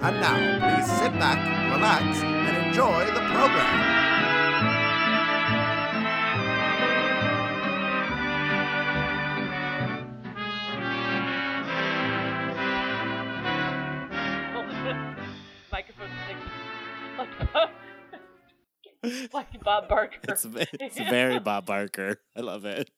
[0.00, 1.38] And now, please sit back,
[1.74, 3.98] relax, and enjoy the program.
[19.32, 20.18] like Bob Barker.
[20.28, 22.20] It's, it's very Bob Barker.
[22.36, 22.90] I love it.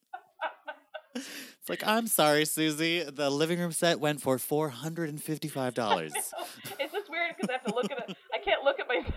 [1.14, 3.02] It's like, I'm sorry, Susie.
[3.02, 6.12] The living room set went for $455.
[7.20, 8.16] weird because I have to look at it.
[8.32, 9.14] I can't look at myself.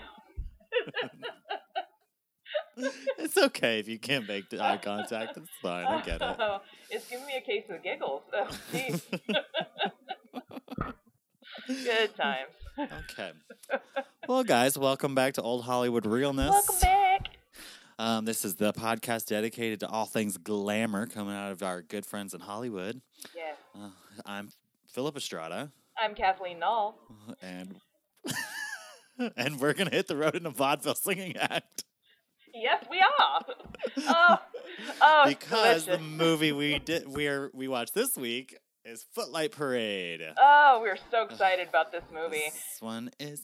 [3.18, 5.38] it's okay if you can't make eye contact.
[5.38, 5.86] It's fine.
[5.86, 6.36] I get it.
[6.40, 8.24] Oh, it's giving me a case of giggles.
[8.34, 8.50] Oh.
[11.68, 12.52] Good times.
[12.78, 13.32] Okay.
[14.28, 16.50] Well, guys, welcome back to Old Hollywood Realness.
[16.50, 17.28] Welcome back.
[18.00, 22.06] Um, this is the podcast dedicated to all things glamour coming out of our good
[22.06, 23.02] friends in Hollywood.
[23.36, 23.56] Yes.
[23.80, 23.90] Uh,
[24.26, 24.50] I'm
[24.88, 26.98] Philip Estrada, I'm Kathleen Null.
[27.42, 27.80] and
[29.38, 31.84] and we're gonna hit the road in a vaudeville singing act.
[32.54, 33.42] Yes, we are.
[34.06, 34.38] Oh,
[35.02, 40.22] oh, because the movie we did we are we watched this week is Footlight Parade.
[40.38, 42.42] Oh, we're so excited about this movie.
[42.46, 43.44] This one is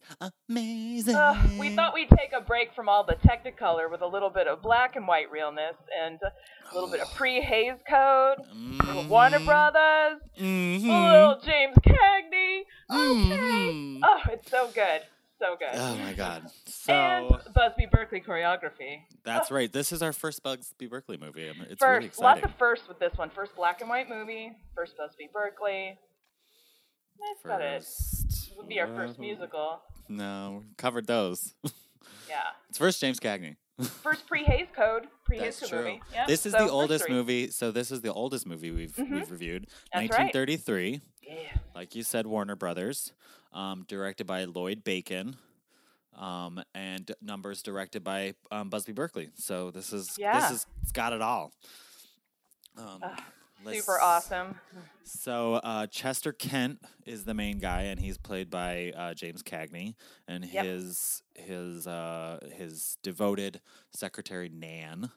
[0.50, 1.16] amazing.
[1.16, 4.47] Uh, we thought we'd take a break from all the Technicolor with a little bit
[4.47, 8.38] of black and white realness and a little bit of pre Hays Code,
[8.86, 9.40] little Warner.
[9.40, 10.84] Brothers, Mhm.
[10.86, 12.62] a little James Cagney.
[12.92, 13.73] Okay.
[13.73, 14.00] Mhm.
[14.03, 15.02] Oh, it's so good,
[15.39, 15.69] so good.
[15.73, 16.44] Oh my god.
[16.66, 19.01] So and Busby Berkeley choreography.
[19.23, 19.72] that's right.
[19.72, 21.47] This is our first Busby Berkeley movie.
[21.69, 22.44] It's First, really lots exciting.
[22.45, 23.29] of firsts with this one.
[23.29, 24.51] First black and white movie.
[24.75, 25.97] First Busby Berkeley.
[27.19, 27.81] That's about it.
[27.83, 29.81] First, Would be our first musical.
[30.07, 31.53] No, covered those.
[32.29, 32.41] Yeah.
[32.69, 33.55] it's first James Cagney.
[33.81, 35.07] First pre-Hays Code.
[35.25, 35.94] Pre-Hays That's Code true.
[35.94, 36.01] movie.
[36.13, 36.25] Yeah.
[36.28, 37.16] This is so the oldest three.
[37.16, 37.49] movie.
[37.49, 39.11] So this is the oldest movie we've Mhm.
[39.11, 39.63] we've reviewed.
[39.94, 40.31] That's right.
[40.33, 41.01] 1933.
[41.23, 41.38] Yeah.
[41.75, 43.13] like you said, Warner Brothers,
[43.51, 45.37] um, directed by Lloyd Bacon,
[46.17, 49.29] um, and numbers directed by um, Busby Berkeley.
[49.35, 50.39] So this is Yeah.
[50.39, 51.51] this is it's got it all.
[52.77, 53.01] Um,
[53.67, 54.55] Super awesome.
[55.03, 59.95] So uh, Chester Kent is the main guy, and he's played by uh, James Cagney,
[60.29, 60.66] and Yep.
[60.66, 63.59] his his uh, his devoted
[63.91, 65.11] secretary Nan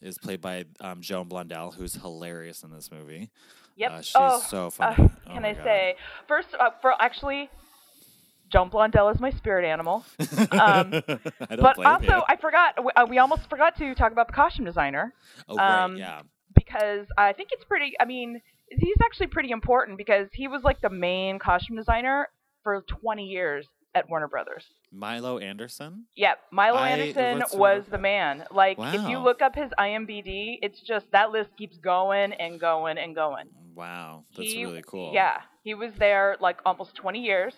[0.00, 3.30] is played by um, Joan Blondell, who's hilarious in this movie.
[3.76, 3.90] Yep.
[3.90, 5.10] Uh, she's oh, so uh, funny.
[5.26, 5.62] Oh can I God.
[5.64, 6.48] say first?
[6.58, 7.50] Uh, for actually,
[8.52, 10.04] Joan Blondell is my spirit animal.
[10.52, 10.90] Um,
[11.48, 12.22] but also, you.
[12.28, 12.74] I forgot.
[12.96, 15.12] Uh, we almost forgot to talk about the costume designer
[15.48, 16.20] Oh, right, um, yeah.
[16.54, 17.92] because I think it's pretty.
[18.00, 22.28] I mean, he's actually pretty important because he was like the main costume designer
[22.62, 24.64] for 20 years at Warner Brothers.
[24.92, 26.04] Milo Anderson.
[26.16, 28.44] Yep, Milo I Anderson was- the man.
[28.50, 32.98] Like, if you look up his IMDb, it's just that list keeps going and going
[32.98, 33.46] and going.
[33.74, 35.12] Wow, that's He- really cool.
[35.14, 37.54] Yeah, he was there like almost 20 years,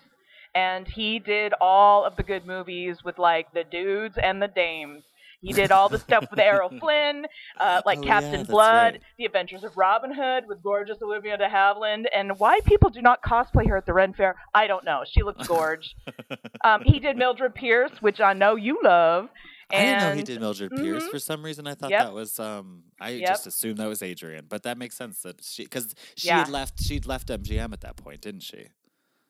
[0.54, 5.02] and he did all of the good movies with like the dudes and the dames.
[5.40, 7.26] He did all the stuff with Errol Flynn,
[7.60, 9.00] uh, like Oh, Captain that's Blood, right.
[9.18, 13.22] The Adventures of Robin Hood with gorgeous Olivia de Havilland, and why people do not
[13.22, 15.02] cosplay her at the Ren Fair, I don't know.
[15.06, 15.94] She looks gorge.
[16.64, 19.28] um, he did Mildred Pierce, which I know you love.
[19.70, 21.04] I didn't know he did Mildred Pierce.
[21.04, 21.10] Mhm.
[21.10, 22.00] For some reason, I thought Yep.
[22.04, 22.38] that was.
[22.40, 23.28] Um, I Yep.
[23.28, 26.38] just assumed that was Adrian, but that makes sense that she because she Yeah.
[26.38, 26.80] had left.
[26.82, 28.68] She'd left MGM at that point, didn't she?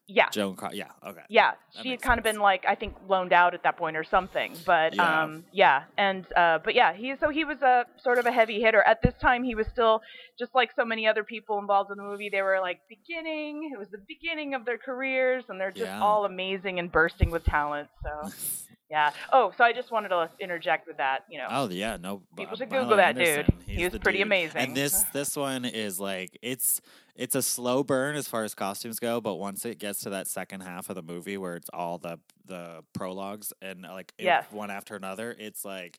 [0.07, 0.55] Yeah, Joan.
[0.55, 0.89] Car- yeah.
[1.07, 1.23] Okay.
[1.31, 3.97] Yeah, That she had kind of been like I think loaned out at that point
[3.97, 4.55] or something.
[4.67, 5.23] But Yeah.
[5.23, 8.61] um yeah, and uh but yeah, he so he was a sort of a heavy
[8.61, 8.83] hitter.
[8.83, 10.03] At this time he was still
[10.39, 13.71] just like so many other people involved in the movie, they were like beginning.
[13.73, 16.01] It was the beginning of their careers and they're just Yeah.
[16.03, 17.89] all amazing and bursting with talent.
[18.03, 18.31] So
[18.91, 19.11] yeah.
[19.33, 21.47] Oh, so I just wanted to interject with that, you know.
[21.51, 22.21] Oh yeah, no.
[22.37, 23.47] People should Google that dude.
[23.67, 24.27] He he's was pretty dude.
[24.27, 24.61] amazing.
[24.61, 26.83] And this this one is like it's
[27.17, 30.27] it's a slow burn as far as costumes go, but once it gets to that
[30.27, 34.13] second half of the movie where it's all the the prologues and like
[34.51, 35.99] one after another, it's like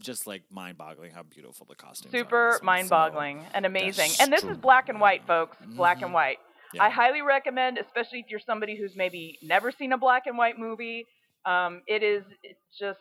[0.00, 2.18] just like mind boggling how beautiful the costumes are.
[2.18, 4.10] Super mind boggling and amazing.
[4.20, 5.56] And this is black and white, folks.
[5.76, 6.04] Black Mhm.
[6.06, 6.38] and white.
[6.74, 6.84] Yeah.
[6.84, 10.58] I highly recommend, especially if you're somebody who's maybe never seen a black and white
[10.58, 11.06] movie.
[11.44, 12.98] Um, it is it's just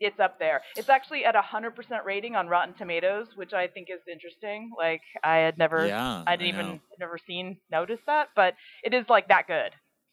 [0.00, 0.62] it's up there.
[0.76, 4.70] It's actually at a hundred percent rating on Rotten Tomatoes, which I think is interesting.
[4.76, 6.62] Like I had never, yeah, I didn't know.
[6.62, 8.54] even never seen noticed that, but
[8.84, 9.72] it is like that good.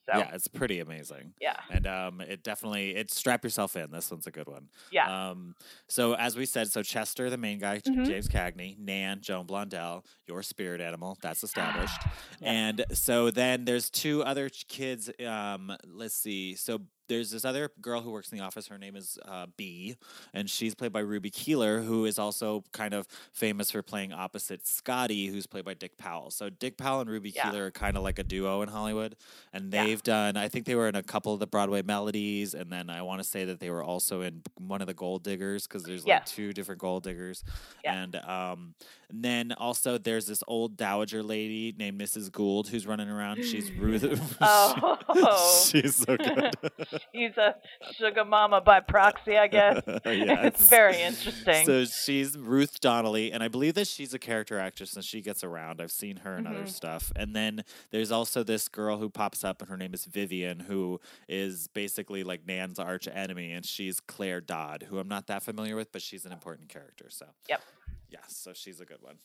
[0.09, 1.33] So Yeah, it's pretty amazing.
[1.41, 3.91] yeah, And um, it definitely it strap yourself in.
[3.91, 4.69] This one's a good one.
[4.89, 5.31] yeah.
[5.31, 5.53] Um,
[5.89, 8.05] so as we said, so Chester, the main guy, Mhm.
[8.05, 12.01] James Cagney, Nan, Joan Blondell, your spirit animal, that's established.
[12.39, 12.51] Yeah.
[12.53, 15.09] And so then there's two other kids.
[15.25, 16.55] Um, let's see.
[16.55, 18.67] So there's this other girl who works in the office.
[18.67, 19.95] Her name is uh, Bea,
[20.33, 24.65] and she's played by Ruby Keeler, who is also kind of famous for playing opposite
[24.67, 26.31] Scotty, who's played by Dick Powell.
[26.31, 27.49] So Dick Powell and Ruby Yeah.
[27.49, 29.15] Keeler are kind of like a duo in Hollywood,
[29.53, 30.37] and they've done.
[30.37, 33.19] I think they were in a couple of the Broadway melodies, and then I want
[33.21, 36.07] to say that they were also in one of the Gold Diggers because there's like
[36.21, 36.31] Yes.
[36.31, 37.43] two different Gold Diggers,
[37.83, 38.01] Yeah.
[38.01, 38.73] and um,
[39.09, 42.31] and then also there's this old dowager lady named Mrs.
[42.31, 43.43] Gould who's running around.
[43.43, 44.03] She's Ruth.
[44.41, 45.65] Oh.
[45.71, 46.53] she's so good.
[47.13, 47.55] He's a
[47.93, 49.81] sugar mama by proxy, I guess.
[49.87, 51.65] yeah, it's very interesting.
[51.65, 55.43] So she's Ruth Donnelly, and I believe that she's a character actress and she gets
[55.43, 55.81] around.
[55.81, 56.69] I've seen her in other Mhm.
[56.69, 57.11] stuff.
[57.15, 60.99] And then there's also this girl who pops up, and her name is Vivian, who
[61.27, 65.75] is basically like Nan's arch enemy, and she's Claire Dodd, who I'm not that familiar
[65.75, 67.07] with, but she's an important character.
[67.09, 67.61] So Yep.
[68.09, 69.17] Yeah, so she's a good one.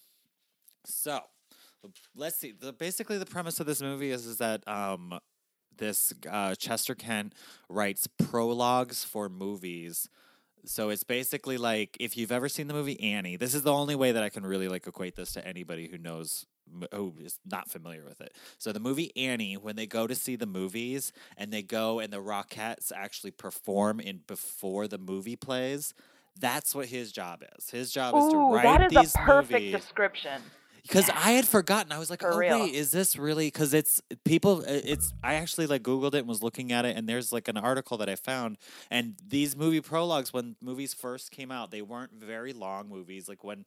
[0.84, 1.20] So
[2.14, 2.52] let's see.
[2.52, 5.19] The basically the premise of this movie is is that um
[5.76, 7.34] this uh, Chester Kent
[7.69, 10.08] writes prologues for movies.
[10.64, 13.37] So it's basically like if you've ever seen the movie Annie.
[13.37, 15.99] This is the only way that I can really like equate this to anybody who
[15.99, 16.46] knows
[16.94, 18.32] who is not familiar with it.
[18.58, 22.12] So the movie Annie, when they go to see the movies and they go and
[22.12, 25.94] the Rockettes actually perform in before the movie plays.
[26.38, 27.70] That's what his job is.
[27.70, 30.43] His job is to Ooh, write that is these a perfect movies description.
[30.82, 31.93] Because I had forgotten.
[31.93, 32.61] I was like, For "Oh real.
[32.61, 34.62] wait, is this really?" Because it's people.
[34.67, 37.56] It's I actually like Googled it and was looking at it, and there's like an
[37.56, 38.58] article that I found.
[38.90, 43.29] And these movie prologues, when movies first came out, they weren't very long movies.
[43.29, 43.64] Like when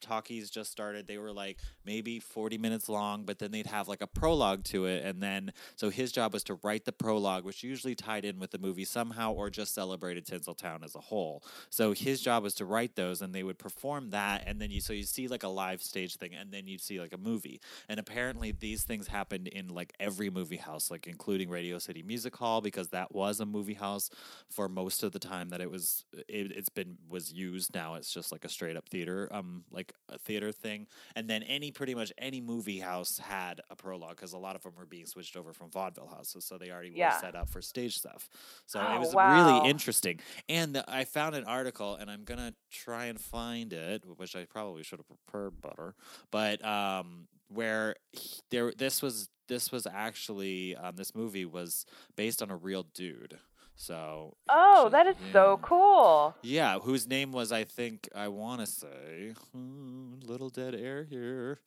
[0.00, 4.00] talkies just started, they were like maybe 40 minutes long, but then they'd have like
[4.00, 7.62] a prologue to it, and then so his job was to write the prologue, which
[7.64, 11.42] usually tied in with the movie somehow, or just celebrated Tinseltown as a whole.
[11.70, 14.80] So his job was to write those, and they would perform that, and then you
[14.80, 17.60] so you see like a live stage thing, and then you'd see like a movie.
[17.88, 22.36] And apparently these things happened in like every movie house, like including Radio City Music
[22.36, 24.10] Hall, because that was a movie house
[24.50, 27.74] for most of the time that it was it, it's been was used.
[27.74, 30.86] Now it's just like a straight up theater, um, like a theater thing.
[31.14, 34.62] And then any pretty much any movie house had a prologue because a lot of
[34.62, 37.08] them were being switched over from vaudeville houses, so they already Yeah.
[37.14, 38.28] were set up for stage stuff.
[38.66, 39.30] So Oh, it was wow.
[39.32, 40.20] really interesting.
[40.48, 44.44] And the, I found an article, and I'm gonna try and find it, which I
[44.44, 45.94] probably should have prepared better.
[46.30, 51.86] But um, where he- there, this was this was actually um, this movie was
[52.16, 53.38] based on a real dude.
[53.76, 56.34] So Oh, so- that is so cool.
[56.42, 61.60] Yeah, whose name was I think I want to say hmm, little dead air here.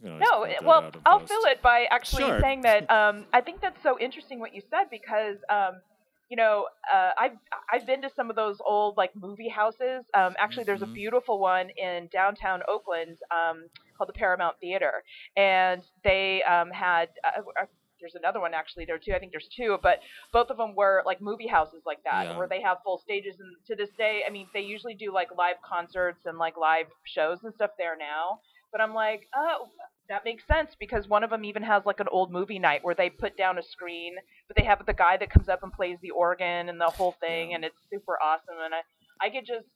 [0.00, 1.30] You can always No, cut it- that well, I'll post.
[1.30, 2.40] fill it by actually Sure.
[2.40, 5.80] saying that um, I think that's so interesting what you said because um,
[6.28, 7.36] you know uh, I've
[7.70, 10.04] I've been to some of those old like movie houses.
[10.14, 10.94] Um, actually, there's a Mhm.
[10.94, 13.66] beautiful one in downtown Oakland um,
[14.02, 15.02] called the Paramount Theater,
[15.36, 17.08] and they um, had.
[17.24, 17.66] Uh, uh,
[18.00, 19.12] there's another one actually there too.
[19.14, 20.00] I think there's two, but
[20.32, 22.36] both of them were like movie houses like that, Yeah.
[22.36, 23.36] where they have full stages.
[23.38, 26.86] And to this day, I mean, they usually do like live concerts and like live
[27.04, 28.40] shows and stuff there now.
[28.72, 29.68] But I'm like, oh,
[30.08, 32.96] that makes sense because one of them even has like an old movie night where
[32.96, 34.16] they put down a screen,
[34.48, 37.14] but they have the guy that comes up and plays the organ and the whole
[37.20, 37.54] thing, Yeah.
[37.56, 38.56] and it's super awesome.
[38.64, 38.80] And I,
[39.24, 39.68] I could just,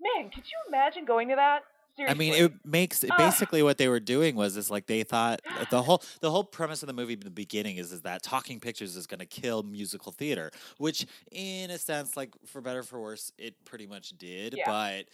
[0.00, 1.62] man, could you imagine going to that?
[1.98, 5.64] I mean, it makes basically what they were doing was is like they thought uh,
[5.70, 8.60] the whole the whole premise of the movie in the beginning is is that talking
[8.60, 12.82] pictures is going to kill musical theater, which in a sense, like for better or
[12.82, 14.54] for worse, it pretty much did.
[14.56, 14.64] Yeah.
[14.66, 15.06] But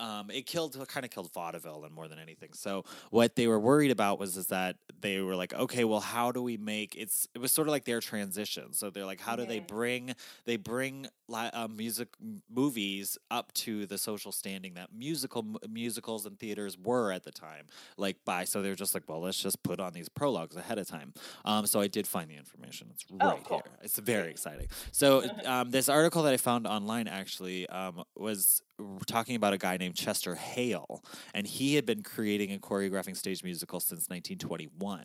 [0.00, 2.50] um, it killed kind of killed vaudeville and more than anything.
[2.52, 6.32] So what they were worried about was is that they were like, okay, well, how
[6.32, 8.72] do we make it's it was sort of like their transition.
[8.72, 10.14] So they're like, how do they bring
[10.44, 12.08] they bring li- uh, music
[12.50, 17.30] movies up to the social standing that musical m- musicals and theaters were at the
[17.30, 20.78] time like by so they're just like well let's just put on these prologues ahead
[20.78, 21.12] of time
[21.44, 23.62] um, so i did find the information it's Oh, right cool.
[23.64, 28.62] here it's very exciting so um, this article that i found online actually um, was
[29.06, 31.02] talking about a guy named chester hale
[31.34, 35.04] and he had been creating and choreographing stage musicals since 1921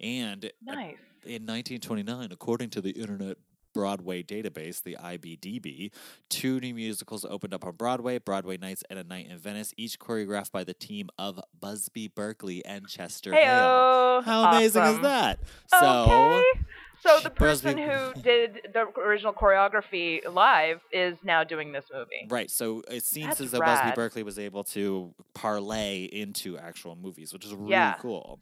[0.00, 0.96] and nice.
[1.24, 3.36] in 1929, according to the Internet
[3.72, 5.92] Broadway database, the IBDB,
[6.28, 9.98] two new musicals opened up on Broadway Broadway Nights and A Night in Venice, each
[9.98, 13.42] choreographed by the team of Busby Berkeley and Chester Hale.
[13.42, 14.24] Heyo.
[14.24, 15.38] How amazing is that?
[15.72, 15.80] Okay.
[15.80, 16.42] So
[17.22, 22.26] the person who did the original choreography live is now doing this movie.
[22.28, 23.92] right, so it seems That's as though Busby.
[23.94, 27.94] Berkeley was able to parlay into actual movies, which is really Yeah.
[28.00, 28.40] cool.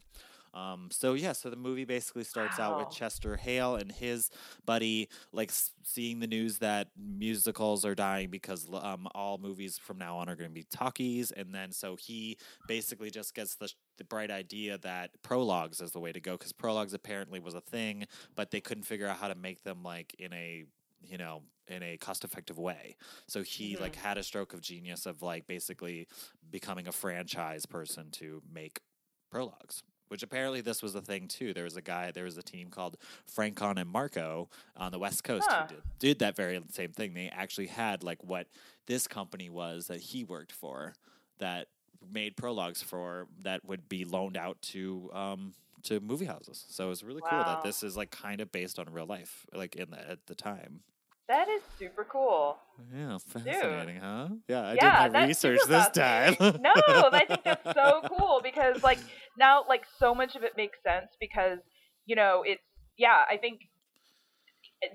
[0.53, 4.29] Um, so yeah, so the movie basically starts out with Chester Hale and his
[4.65, 9.97] buddy like s- seeing the news that musicals are dying because um, all movies from
[9.97, 12.37] now on are going to be talkies, and then so he
[12.67, 16.33] basically just gets the, sh- the bright idea that prologues is the way to go
[16.33, 19.83] because prologues apparently was a thing, but they couldn't figure out how to make them
[19.83, 20.65] like in a
[21.03, 22.95] you know in a cost effective way.
[23.27, 23.79] So he Mhm.
[23.79, 26.07] like had a stroke of genius of like basically
[26.49, 28.81] becoming a franchise person to make
[29.29, 31.53] prologues which apparently this was a thing too.
[31.53, 32.97] There was a guy there was a team called
[33.33, 35.61] Fanchon and marco on the west coast Huh.
[35.61, 37.13] who did, did that very same thing.
[37.13, 38.47] They actually had like what
[38.87, 40.93] this company was that he worked for
[41.39, 41.67] that
[42.11, 46.65] made prologues for that would be loaned out to um to movie houses.
[46.69, 49.45] So it was really cool that this is like kind of based on real life
[49.53, 50.81] like in the, at the time
[51.29, 52.57] That is super cool.
[52.91, 54.29] yeah fascinating huh?
[54.47, 56.35] Yeah i yeah, did my research this time.
[56.39, 58.97] No, I think that's so cool because like
[59.37, 61.59] now like so much of it makes sense because
[62.07, 62.63] you know it's
[62.97, 63.61] yeah I think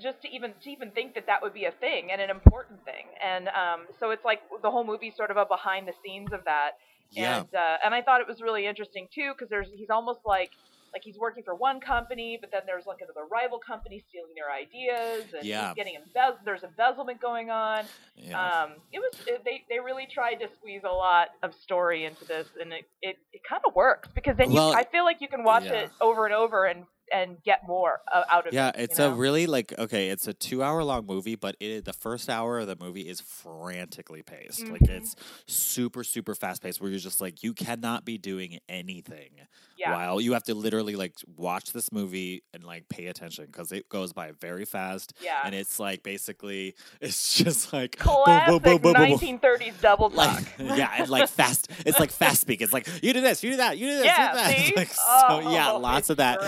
[0.02, 2.84] just to even to even think that that would be a thing and an important
[2.84, 3.06] thing.
[3.22, 6.40] And um so it's like the whole movie's sort of a behind the scenes of
[6.46, 6.72] that.
[7.12, 7.38] Yeah.
[7.38, 10.50] And uh, and I thought it was really interesting too because there's he's almost like
[10.94, 14.50] like he's working for one company, but then there's like another rival company stealing their
[14.50, 15.68] ideas, and Yeah.
[15.68, 15.96] he's getting.
[16.44, 17.84] There's embezzlement going on.
[18.16, 22.04] yeah Um, it was it, they they really tried to squeeze a lot of story
[22.04, 25.18] into this, and it it, it kind of works because then you I feel like
[25.20, 25.82] you can watch yeah.
[25.82, 28.76] it over and over and and get more uh, out of Yeah, it.
[28.76, 29.12] Yeah, it's know?
[29.12, 32.60] a really like okay, it's a two hour long movie, but it the first hour
[32.60, 34.68] of the movie is frantically paced.
[34.70, 34.90] Like Mhm.
[34.90, 35.14] it's
[35.46, 39.46] super super fast paced, where you're just like you cannot be doing anything
[39.76, 39.93] yeah.
[39.93, 43.88] while you have to literally like watch this movie and like pay attention because it
[43.88, 45.40] goes by very fast, Yeah.
[45.45, 49.19] and it's like basically it's just like Classic boom, boom, boom, boom, boom.
[49.40, 50.37] 1930s double talk.
[50.37, 50.47] Like,
[50.78, 51.71] yeah, and like fast.
[51.87, 52.61] It's like fast speak.
[52.62, 54.76] It's like you do this, you do that, you do this, yeah, you do that.
[54.76, 56.40] Like, so oh, yeah, lots of that.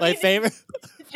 [0.00, 0.54] My favorite,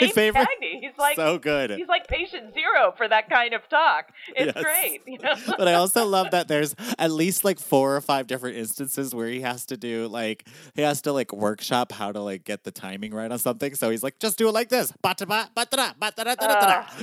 [0.05, 1.71] James favorite- Cagney, he's like so good.
[1.71, 4.13] he's like patient zero for that kind of talk.
[4.35, 4.63] It's Yes.
[4.65, 5.01] great.
[5.07, 5.35] You know?
[5.59, 9.29] but I also love that there's at least like four or five different instances where
[9.29, 12.71] he has to do like he has to like workshop how to like get the
[12.71, 13.75] timing right on something.
[13.75, 14.93] So he's like, just do it like this,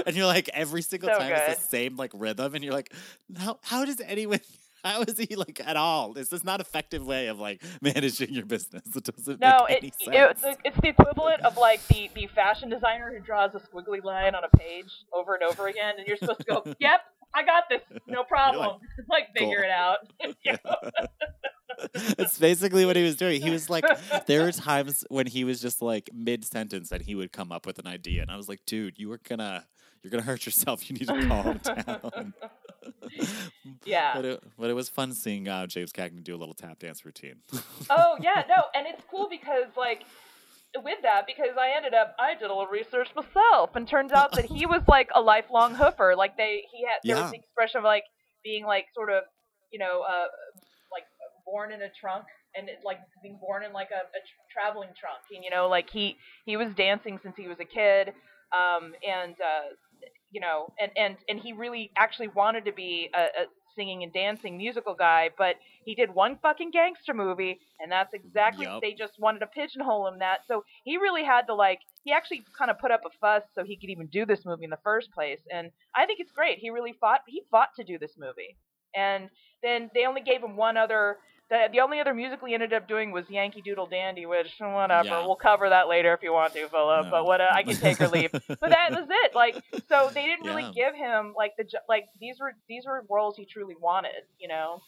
[0.06, 2.94] and you're like every single so time it's the same like rhythm, and you're like,
[3.38, 4.40] how how does anyone?
[4.84, 6.14] How is he like at all?
[6.14, 8.84] This is not effective way of like managing your business.
[8.96, 9.78] It doesn't No, make it,
[10.10, 10.58] any it, sense.
[10.66, 14.44] it's the equivalent of like the, the fashion designer who draws a squiggly line on
[14.44, 17.02] a page over and over again, and you're supposed to go, "Yep,
[17.34, 19.98] I got this, no problem." like, figure "Cool." it out.
[20.44, 20.56] You?
[22.18, 23.42] It's basically what he was doing.
[23.42, 23.84] He was like,
[24.28, 27.66] there were times when he was just like mid sentence and he would come up
[27.66, 29.66] with an idea, and I was like, dude, you were gonna,
[30.02, 30.90] you're gonna hurt yourself.
[30.90, 32.34] You need to calm down.
[33.86, 34.14] yeah.
[34.16, 37.06] But it, but it was fun seeing uh, James Cagney do a little tap dance
[37.06, 37.42] routine.
[37.90, 40.04] Oh yeah, no, and it's cool because like
[40.84, 44.32] with that because I ended up I did a little research myself and turns out
[44.34, 46.16] that he was like a lifelong hoofer.
[46.16, 47.24] Like they he had there Yeah.
[47.24, 48.06] was the expression of like
[48.44, 49.24] being like sort of
[49.72, 50.28] you know uh
[50.92, 51.04] like
[51.46, 52.24] born in a trunk
[52.56, 55.68] and it, like being born in like a, a tr- traveling trunk and you know
[55.68, 58.10] like he he was dancing since he was a kid
[58.56, 59.68] um and uh
[60.34, 64.14] you know and and and he really actually wanted to be a, a singing and
[64.14, 68.82] dancing musical guy but he did one fucking gangster movie, and that's exactly Yup.
[68.82, 70.40] they just wanted to pigeonhole him that.
[70.48, 73.64] So he really had to like he actually kind of put up a fuss so
[73.64, 75.40] he could even do this movie in the first place.
[75.52, 76.60] And I think it's great.
[76.60, 77.22] He really fought.
[77.28, 78.58] He fought to do this movie,
[78.96, 79.30] and
[79.62, 81.18] then they only gave him one other.
[81.54, 85.08] The, the only other musical he ended up doing was Yankee Doodle Dandy, which whatever.
[85.08, 85.26] Yeah.
[85.28, 87.06] We'll cover that later if you want to, Philip.
[87.06, 87.12] No.
[87.12, 88.32] But what uh, I can take or leave.
[88.48, 89.36] but that was it.
[89.36, 90.90] Like so, they didn't really Yeah.
[90.90, 94.24] give him like the like these were these were roles he truly wanted.
[94.40, 94.82] You know.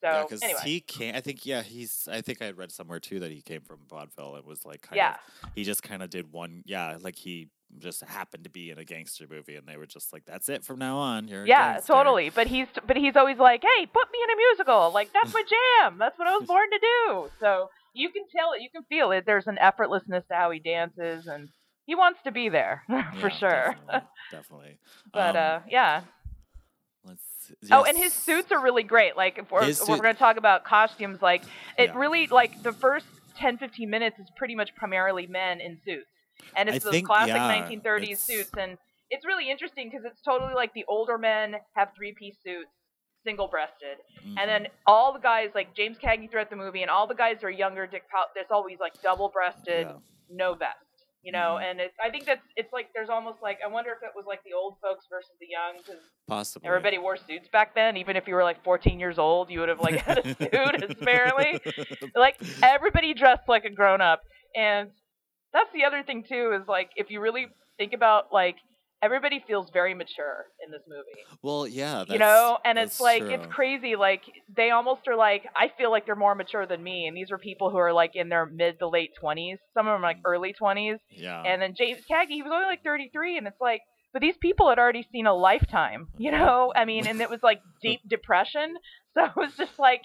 [0.00, 0.60] So yeah, because anyway.
[0.64, 1.14] he came.
[1.14, 2.08] I think yeah, he's.
[2.10, 4.34] I think I had read somewhere too that he came from vaudeville.
[4.34, 5.18] It was like kind yeah.
[5.44, 5.50] of.
[5.54, 6.64] He just kind of did one.
[6.66, 7.48] Yeah, like he
[7.78, 10.64] just happened to be in a gangster movie, and they were just like, "That's it
[10.64, 12.30] from now on." You're Yeah, totally.
[12.30, 14.90] But he's but he's always like, "Hey, put me in a musical.
[14.92, 15.98] Like that's my jam.
[15.98, 18.62] That's what I was born to do." So you can tell it.
[18.62, 19.24] You can feel it.
[19.26, 21.48] There's an effortlessness to how he dances, and
[21.86, 22.84] he wants to be there
[23.20, 23.76] for Yeah, sure.
[23.76, 24.08] Definitely.
[24.30, 24.78] definitely.
[25.12, 26.02] but Um, uh, yeah.
[27.04, 27.22] let's.
[27.70, 29.16] Oh, and his suits are really great.
[29.16, 31.42] Like if we're, if we're going to talk about costumes, like
[31.76, 31.98] it Yeah.
[31.98, 33.06] really like the first
[33.36, 36.06] 10, 15 minutes is pretty much primarily men in suits,
[36.56, 38.78] and I it's those think, classic yeah, 1930s it's- suits, and
[39.10, 42.70] it's really interesting because it's totally like the older men have three piece suits,
[43.24, 44.38] single breasted, Mhm.
[44.38, 47.42] and then all the guys like James Cagney throughout the movie, and all the guys
[47.42, 47.86] are younger.
[47.86, 49.96] Dick Powell, there's always like double breasted, Yeah.
[50.30, 50.76] no vest.
[51.22, 51.70] You know, Mhm.
[51.70, 54.24] and it's I think that's it's like there's almost like I wonder if it was
[54.24, 56.66] like the old folks versus the young because Possibly.
[56.68, 57.96] everybody wore suits back then.
[57.96, 60.50] Even if you were like 14 years old, you would have like had a suit
[61.02, 61.60] apparently.
[62.14, 64.22] Like everybody dressed like a grown up,
[64.54, 64.92] and
[65.52, 67.46] that's the other thing too is like if you really
[67.78, 68.56] think about like
[69.00, 71.04] everybody feels very mature in this movie.
[71.42, 72.04] Well, yeah.
[72.08, 72.58] you know?
[72.64, 74.22] and it's like it's crazy like
[74.54, 77.38] they almost are like i feel like they're more mature than me and these are
[77.38, 80.54] people who are like in their mid to late 20s some of them like early
[80.60, 81.42] 20s Yeah.
[81.42, 83.80] and then james cagney he was only like 33 and it's like
[84.12, 86.72] but these people had already seen a lifetime you know?
[86.74, 88.76] I mean and it was like deep depression.
[89.14, 90.02] So it was just like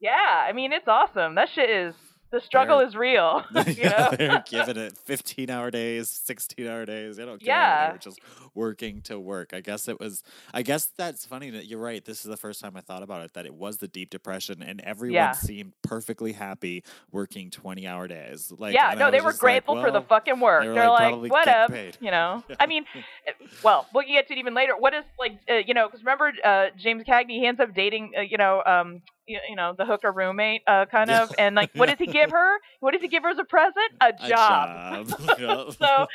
[0.00, 1.36] yeah i mean it's awesome.
[1.36, 1.94] That shit is
[2.34, 6.66] the struggle They're- is real you yeah, know they're giving it 15 hour days, 16
[6.66, 7.16] hour days.
[7.16, 7.46] They don't care.
[7.54, 7.86] Yeah.
[7.88, 8.20] They were just
[8.54, 9.52] working to work.
[9.54, 10.22] I guess it was,
[10.52, 12.04] I guess that's funny that you're right.
[12.04, 14.62] This is the first time I thought about it, that it was the Deep Depression
[14.62, 15.32] and everyone Yeah.
[15.32, 18.52] seemed perfectly happy working 20 hour days.
[18.56, 20.64] Like, yeah, no, they were just like, grateful for the fucking work.
[20.64, 21.70] they They're like, like, what up?
[21.70, 21.96] paid.
[22.00, 22.84] You know, I mean,
[23.28, 24.72] uh, well, we'll get to it even later.
[24.76, 28.12] What is like, uh, you know, because remember, uh, James Cagney, he ends up dating,
[28.18, 31.70] uh, you know, um, you, you know, the hooker roommate, uh, kind of, and like,
[31.74, 32.58] what does he give her?
[32.80, 33.76] What does he give her as a present?
[34.00, 35.08] A A job.
[35.38, 35.74] job.
[35.78, 36.06] So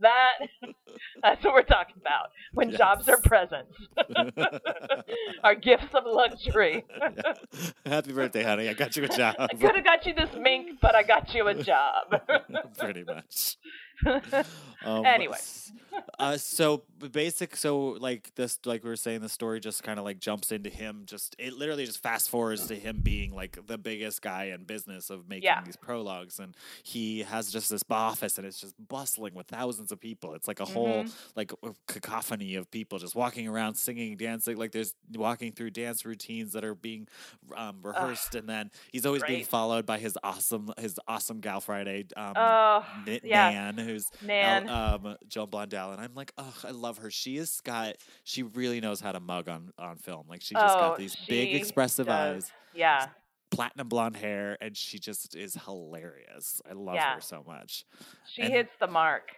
[0.00, 0.38] that
[1.22, 3.72] that's what we're talking about when jobs are presents,
[5.44, 6.84] are gifts of luxury.
[7.86, 8.68] Happy birthday, honey.
[8.68, 9.36] I got you a job.
[9.38, 12.20] I could have got you this mink, but I got you a job.
[12.78, 13.56] Pretty much.
[14.84, 15.36] Um, Anyway.
[16.20, 17.56] uh, so basic.
[17.56, 20.70] So like this, like we were saying, the story just kind of like jumps into
[20.70, 21.02] him.
[21.04, 25.10] Just it literally just fast forwards to him being like the biggest guy in business
[25.10, 25.64] of making Yeah.
[25.64, 29.98] these prologues, and he has just this office, and it's just bustling with thousands of
[29.98, 30.34] people.
[30.34, 31.12] It's like a whole Mhm.
[31.34, 31.50] like
[31.88, 34.56] cacophony of people just walking around, singing, dancing.
[34.58, 37.08] Like there's walking through dance routines that are being
[37.56, 42.06] um, rehearsed, and then he's always being followed by his awesome his awesome gal Friday.
[42.16, 43.54] Um, Oh, N- yes.
[43.88, 44.68] Who's Nan.
[44.68, 44.74] El-
[45.06, 47.10] um, Joan Blondell, and I'm like, oh, I love her.
[47.10, 50.26] She is got, she really knows how to mug on on film.
[50.28, 52.44] Like she just Oh, got these big expressive does.
[52.44, 53.06] eyes, yeah.
[53.50, 56.60] platinum blonde hair, and she just is hilarious.
[56.68, 57.14] I love Yeah.
[57.14, 57.84] her so much.
[58.30, 59.32] She And- hits the mark.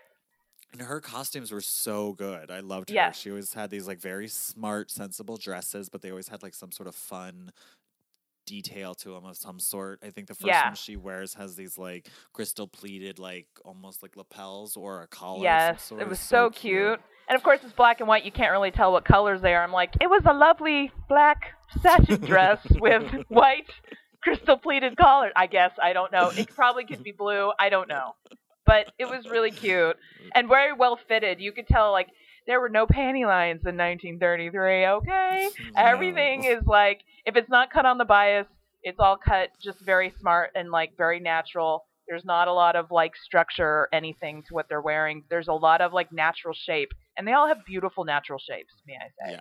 [0.72, 2.48] And her costumes were so good.
[2.48, 2.94] I loved her.
[2.94, 3.16] Yes.
[3.18, 6.70] She always had these like very smart, sensible dresses, but they always had like some
[6.70, 7.50] sort of fun
[8.50, 10.00] detail to them of some sort.
[10.02, 10.66] I think the first Yeah.
[10.66, 15.42] one she wears has these like crystal pleated, like almost like lapels or a collar.
[15.44, 17.00] Yes, it was It's so cute.
[17.28, 18.24] And of course, it's black and white.
[18.24, 19.62] You can't really tell what colors they are.
[19.62, 23.70] I'm like, it was a lovely black satin dress with white
[24.20, 25.30] crystal pleated collar.
[25.36, 26.30] I guess I don't know.
[26.36, 27.52] It probably could be blue.
[27.58, 28.16] I don't know,
[28.66, 29.96] but it was really cute
[30.34, 31.40] and very well fitted.
[31.40, 32.08] You could tell like
[32.46, 34.86] there were no panty lines in 1933.
[34.86, 38.46] Okay, everything is like if it's not cut on the bias,
[38.82, 41.84] it's all cut just very smart and like very natural.
[42.08, 45.24] There's not a lot of like structure or anything to what they're wearing.
[45.30, 48.74] There's a lot of like natural shape, and they all have beautiful natural shapes.
[48.86, 49.32] May I say?
[49.32, 49.40] Yeah,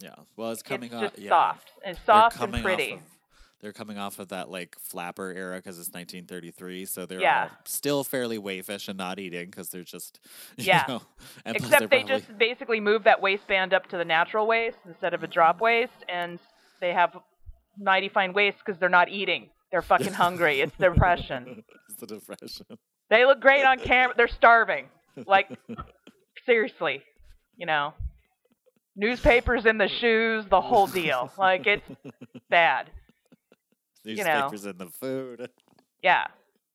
[0.00, 0.24] yeah.
[0.36, 1.02] Well, it's coming it's off.
[1.02, 1.30] just yeah.
[1.30, 2.92] soft and soft and pretty.
[2.92, 3.00] of-
[3.66, 7.48] they're coming off of that like flapper era because it's 1933, so they're Yeah.
[7.64, 10.20] still fairly waifish and not eating because they're just
[10.56, 10.84] you Yeah.
[10.86, 11.02] know,
[11.44, 15.24] Except they probably- just basically move that waistband up to the natural waist instead of
[15.24, 15.62] a drop mm.
[15.62, 16.38] waist, and
[16.80, 17.18] they have
[17.76, 19.50] mighty fine waists because they're not eating.
[19.72, 20.60] They're fucking hungry.
[20.60, 21.64] It's depression.
[21.90, 22.66] it's the depression.
[23.10, 24.14] They look great on camera.
[24.16, 24.86] They're starving.
[25.26, 25.50] Like
[26.44, 27.02] seriously,
[27.56, 27.94] you know.
[28.94, 31.32] Newspapers in the shoes, the whole deal.
[31.36, 31.88] Like it's
[32.48, 32.90] bad.
[34.14, 34.40] Know.
[34.42, 35.50] Newspapers in the food.
[36.02, 36.26] Yeah,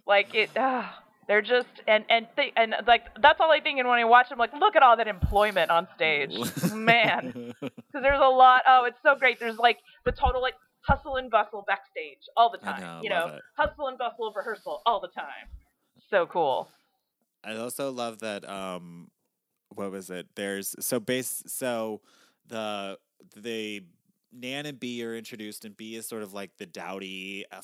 [0.05, 0.49] like it.
[0.57, 0.83] Uh,
[1.27, 3.79] they're just and and th- and like that's all I think.
[3.79, 6.35] And when I watch them, like look at all that employment on stage,
[6.73, 7.53] man.
[7.61, 8.63] Because there's a lot.
[8.67, 9.39] Oh, it's so great.
[9.39, 12.81] There's like the total like hustle and bustle backstage all the time.
[12.81, 13.41] know, you know, it.
[13.57, 15.47] hustle and bustle of rehearsal all the time.
[16.09, 16.67] So cool.
[17.43, 18.47] I also love that.
[18.49, 19.11] Um,
[19.69, 20.27] what was it?
[20.35, 21.43] There's so base.
[21.47, 22.01] So
[22.47, 22.97] the
[23.35, 23.81] they
[24.33, 27.61] Nan and Bea are introduced, and Bea is sort of like the dowdy uh,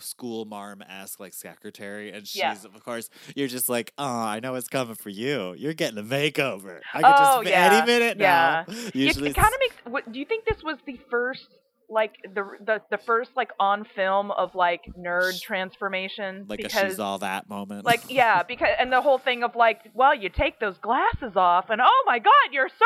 [0.00, 2.52] school marm esque like secretary, and she's Yeah.
[2.74, 5.54] of course you're just like, oh, I know it's coming for you.
[5.56, 6.80] You're getting a makeover.
[6.92, 8.64] I could Oh, just yeah, any minute yeah.
[8.68, 8.74] now.
[8.74, 9.74] It, Usually, it kind of makes.
[9.84, 11.46] What, do you think this was the first?
[11.90, 16.88] Like the the the first like on film of like nerd transformation like because a
[16.90, 17.84] she's all that moment.
[17.84, 21.66] like yeah because and the whole thing of like well you take those glasses off
[21.70, 22.84] and oh my god you're so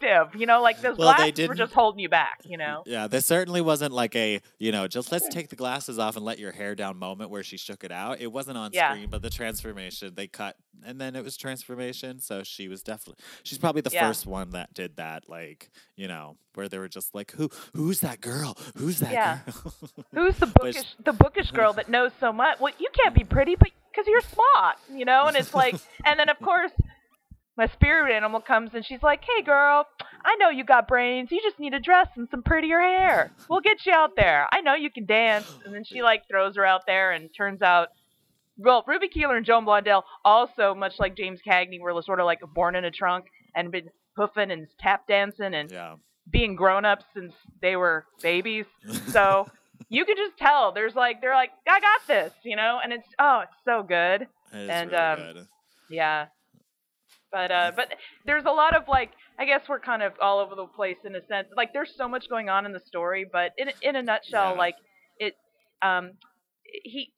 [0.00, 3.06] attractive you know like those Well, glasses were just holding you back you know Yeah,
[3.06, 6.38] this certainly wasn't like a, you know, just let's take the glasses off and let
[6.38, 8.20] your hair down moment where she shook it out.
[8.20, 8.90] It wasn't on Yeah.
[8.92, 12.18] screen, but the transformation, they cut and then it was transformation.
[12.18, 14.08] So she was definitely, she's probably the Yeah.
[14.08, 18.00] first one that did that, like, you know, where they were just like, who, who's
[18.00, 18.31] that girl?
[18.76, 19.38] Who's that Yeah.
[19.44, 19.74] girl?
[20.14, 23.54] who's the bookish the bookish girl that knows so much well you can't be pretty
[23.54, 25.26] but because you're smart, you know.
[25.26, 26.72] And it's like, and then of course,
[27.56, 29.86] my spirit animal comes and she's like, "Hey, girl,
[30.24, 31.30] I know you got brains.
[31.30, 33.30] You just need a dress and some prettier hair.
[33.48, 34.48] We'll get you out there.
[34.52, 37.62] I know you can dance." And then she like throws her out there, and turns
[37.62, 37.88] out,
[38.56, 42.40] well, Ruby Keeler and Joan Blondell also, much like James Cagney, were sort of like
[42.54, 45.96] born in a trunk and been hoofing and tap dancing and Yeah.
[46.30, 48.66] Being grown up since they were babies.
[49.08, 49.46] So
[49.88, 53.08] you can just tell there's like they're like, I got this, you know, and it's
[53.18, 54.22] oh, it's so good.
[54.22, 54.28] It
[54.70, 55.46] And, really um, good.
[55.90, 56.26] Yeah.
[57.30, 57.88] But uh but
[58.26, 61.14] there's a lot of like I guess we're kind of all over the place in
[61.16, 61.48] a sense.
[61.56, 64.58] Like there's so much going on in the story, but in in a nutshell, Yeah.
[64.58, 64.74] like
[65.18, 65.34] it
[65.82, 66.12] um
[66.84, 67.12] he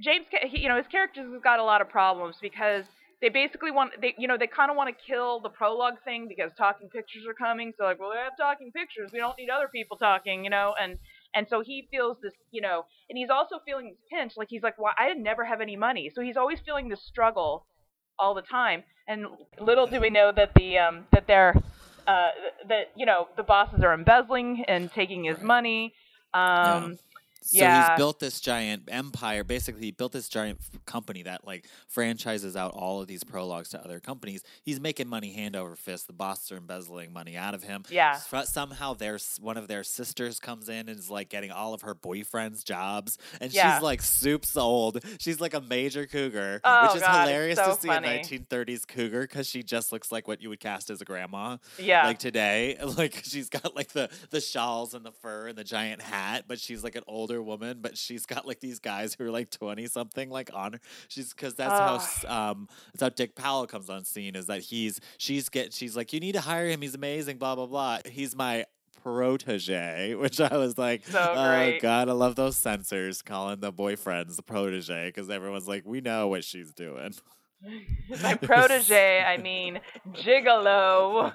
[0.00, 2.84] James he, you know his characters have got a lot of problems because
[3.20, 6.26] they basically want they you know they kind of want to kill the prologue thing
[6.28, 7.72] because talking pictures are coming.
[7.78, 9.10] So like well they have talking pictures.
[9.12, 10.74] We don't need other people talking you know?
[10.80, 10.98] And
[11.34, 14.32] and so he feels this you know and he's also feeling this pinch.
[14.36, 16.10] Like he's like well I never have any money.
[16.14, 17.66] So he's always feeling this struggle
[18.18, 18.84] all the time.
[19.08, 19.26] And
[19.60, 21.54] little do we know that the um that they're
[22.06, 22.28] uh
[22.68, 25.94] that you know the bosses are embezzling and taking his money.
[26.34, 26.98] Um
[27.46, 27.90] So yeah.
[27.90, 29.44] he's built this giant empire.
[29.44, 33.68] Basically, he built this giant f- company that like franchises out all of these prologues
[33.70, 34.42] to other companies.
[34.64, 36.06] He's making money hand over fist.
[36.08, 37.84] The bosses are embezzling money out of him.
[37.88, 38.18] Yeah.
[38.32, 41.82] S- Somehow, there's one of their sisters comes in and is like getting all of
[41.82, 43.74] her boyfriend's jobs, and Yeah.
[43.76, 45.02] she's like soups old.
[45.18, 48.08] She's like a major cougar, Oh, which is God, hilarious so to see funny.
[48.08, 51.56] a 1930s cougar because she just looks like what you would cast as a grandma
[51.78, 55.64] yeah like today like she's got like the the shawls and the fur and the
[55.64, 59.24] giant hat but she's like an older woman but she's got like these guys who
[59.24, 60.80] are like 20 something like on her.
[61.08, 65.00] She's because that's how um that's how dick powell comes on scene is that he's
[65.18, 66.82] she's get she's like you need to hire him.
[66.82, 67.98] He's amazing blah blah blah.
[68.06, 68.64] He's my
[69.02, 74.34] protege which i was like So oh god i love those censors calling the boyfriends
[74.34, 77.14] the protege because everyone's like we know what she's doing.
[78.22, 79.80] My protege, I mean
[80.12, 81.32] gigolo.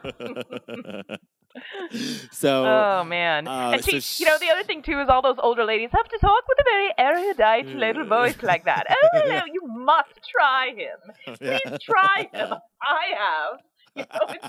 [2.31, 3.47] so Oh man!
[3.47, 5.89] uh, and she, so you know, the other thing too is all those older ladies
[5.91, 8.85] have to talk with a very erudite little voice like that.
[9.13, 11.35] Oh, you must try him.
[11.41, 11.57] Yeah.
[11.65, 12.53] Please try him.
[12.81, 13.59] I have.
[13.95, 14.47] You know,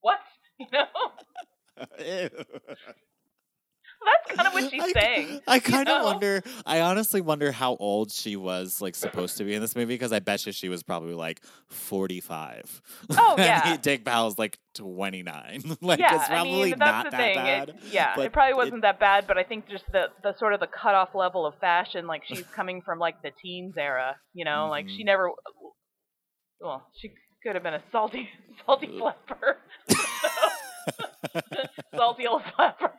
[0.00, 0.20] what?
[0.58, 0.86] You know,
[1.98, 2.30] Ew.
[4.04, 5.40] That's kind of what she's I, saying.
[5.46, 6.04] I kind of know?
[6.04, 6.42] wonder.
[6.66, 10.12] I honestly wonder how old she was, like supposed to be in this movie, because
[10.12, 12.82] I bet you she was probably like forty-five.
[13.16, 13.76] Oh, And yeah.
[13.76, 15.62] Dick Powell's like twenty-nine.
[15.80, 17.34] like yeah, it's probably I mean, that's not the that thing.
[17.36, 17.68] bad.
[17.70, 20.60] It, yeah, it probably wasn't that bad, but I think just the the sort of
[20.60, 24.16] the cutoff level of fashion, like she's coming from like the teens era.
[24.32, 25.06] You know, like she Mhm.
[25.06, 25.30] never.
[26.60, 27.10] Well, she
[27.42, 28.28] could have been a salty,
[28.64, 29.58] salty flapper.
[31.94, 32.92] salty old flapper.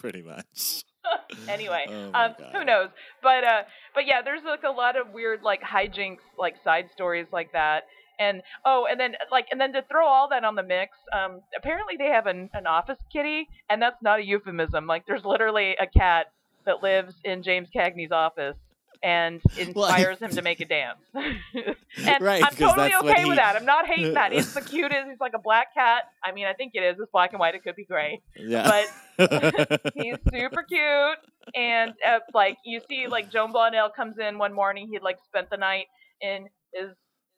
[0.00, 0.84] Pretty much.
[1.48, 2.88] anyway, Oh um, who knows?
[3.22, 3.62] But uh,
[3.94, 7.84] but yeah, there's like a lot of weird like hijinks, like side stories like that.
[8.18, 11.42] And oh, and then like and then to throw all that on the mix, um,
[11.56, 14.86] apparently they have an, an office kitty, and that's not a euphemism.
[14.86, 16.32] Like there's literally a cat
[16.64, 18.56] that lives in James Cagney's office
[19.02, 19.40] and
[19.74, 20.98] Well, inspires him to make a dance.
[21.14, 23.56] and Right, I'm totally okay he- with that.
[23.56, 24.32] I'm not hating that.
[24.32, 25.08] It's the cutest.
[25.08, 26.04] He's like a black cat.
[26.24, 26.96] I mean, I think it is.
[27.00, 27.54] It's black and white.
[27.54, 28.84] It could be gray, Yeah.
[29.18, 31.18] but he's super cute
[31.54, 35.48] and uh, like you see like joan blondell comes in one morning he'd like spent
[35.50, 35.86] the night
[36.20, 36.90] in his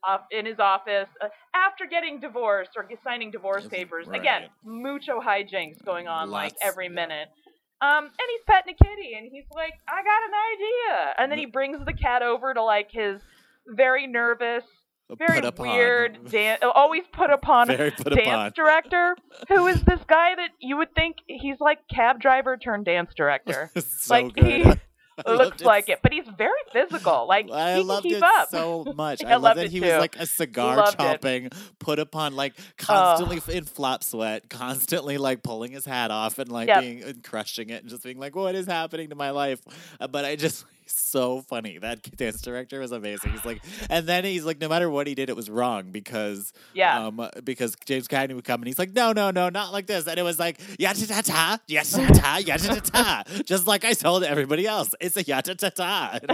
[0.07, 5.83] off in his office uh, after getting divorced or signing divorce papers again mucho hijinks
[5.85, 6.91] going on like Lots, every yeah.
[6.93, 7.29] minute
[7.83, 11.39] um and he's petting a kitty and he's like i got an idea and then
[11.39, 13.21] he brings the cat over to like his
[13.67, 14.65] very nervous
[15.19, 18.53] very Put weird dan- always put upon Very put dance upon.
[18.57, 19.15] director
[19.49, 23.71] who is this guy that you would think he's like cab driver turned dance director
[23.77, 24.45] so like good.
[24.45, 24.65] he
[25.27, 28.49] looks loved like it but he's very physical like I he can keep it up
[28.51, 29.23] so much.
[29.27, 29.87] I I, love that he too.
[29.87, 30.97] was like a cigar Loved it.
[30.97, 36.51] chopping, put upon like constantly in flop sweat, constantly like pulling his hat off and
[36.51, 36.81] like Yep.
[36.81, 39.61] being and crushing it and just being like, "What is happening to my life?"
[40.01, 41.79] Uh, but I just so funny.
[41.79, 43.33] That dance director was amazing.
[43.33, 46.53] He's like, and then he's like, no matter what he did, it was wrong because
[46.75, 49.87] yeah um because James Cagney would come and he's like, no, no, no, not like
[49.87, 53.67] this, and it was like yata ta ta, yata ta ta, yata ta ta, just
[53.67, 56.19] like I told everybody else, it's a yata ta ta.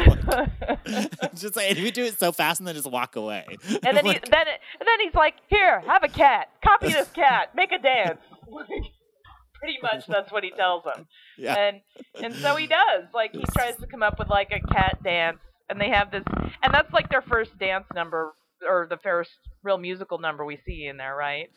[0.88, 3.44] Like, just like, and he would do it so fast and then just walk away.
[3.68, 7.08] and then he, Like, then and then he's like here have a cat copy this
[7.10, 8.18] cat make a dance
[8.50, 8.66] Like,
[9.58, 11.80] pretty much that's what he tells him yeah, and
[12.22, 15.38] and so he does like he tries to come up with like a cat dance
[15.68, 16.24] and they have this
[16.62, 18.32] and that's like their first dance number
[18.68, 19.30] or the first
[19.62, 21.50] real musical number we see in there right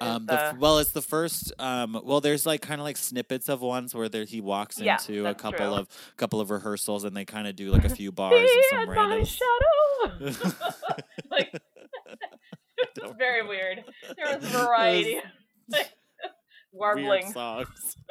[0.00, 1.52] Um, the, the- well, it's the first.
[1.58, 4.94] Um, well, there's like kind of like snippets of ones where there, he walks Yeah,
[4.96, 5.74] into a couple true.
[5.74, 8.64] of couple of rehearsals, and they kind of do like a few bars and Me
[8.70, 9.24] some random.
[9.24, 10.62] shadow.
[11.32, 13.82] like, it was very weird.
[14.16, 15.20] There was a variety.
[15.68, 15.90] Like,
[16.72, 17.08] warbling.
[17.08, 17.96] weird songs.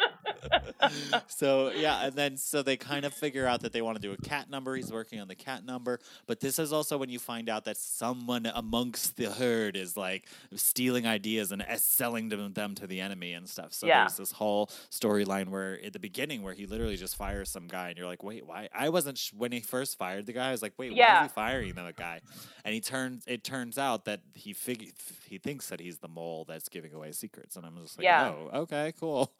[1.27, 4.11] so yeah, and then so they kind of figure out that they want to do
[4.13, 4.75] a cat number.
[4.75, 7.77] He's working on the cat number, but this is also when you find out that
[7.77, 13.33] someone amongst the herd is like stealing ideas and selling them, them to the enemy
[13.33, 13.73] and stuff.
[13.73, 14.01] So Yeah.
[14.01, 17.89] there's this whole storyline where at the beginning where he literally just fires some guy,
[17.89, 18.69] and you're like, wait, why?
[18.73, 20.49] I wasn't sh- when he first fired the guy.
[20.49, 21.25] I was like, wait, why Yeah.
[21.25, 22.21] is he firing that guy?
[22.63, 23.23] And he turns.
[23.27, 24.93] It turns out that he fig-
[25.27, 28.29] he thinks that he's the mole that's giving away secrets, and I'm just like, Yeah.
[28.29, 29.31] oh, okay, cool.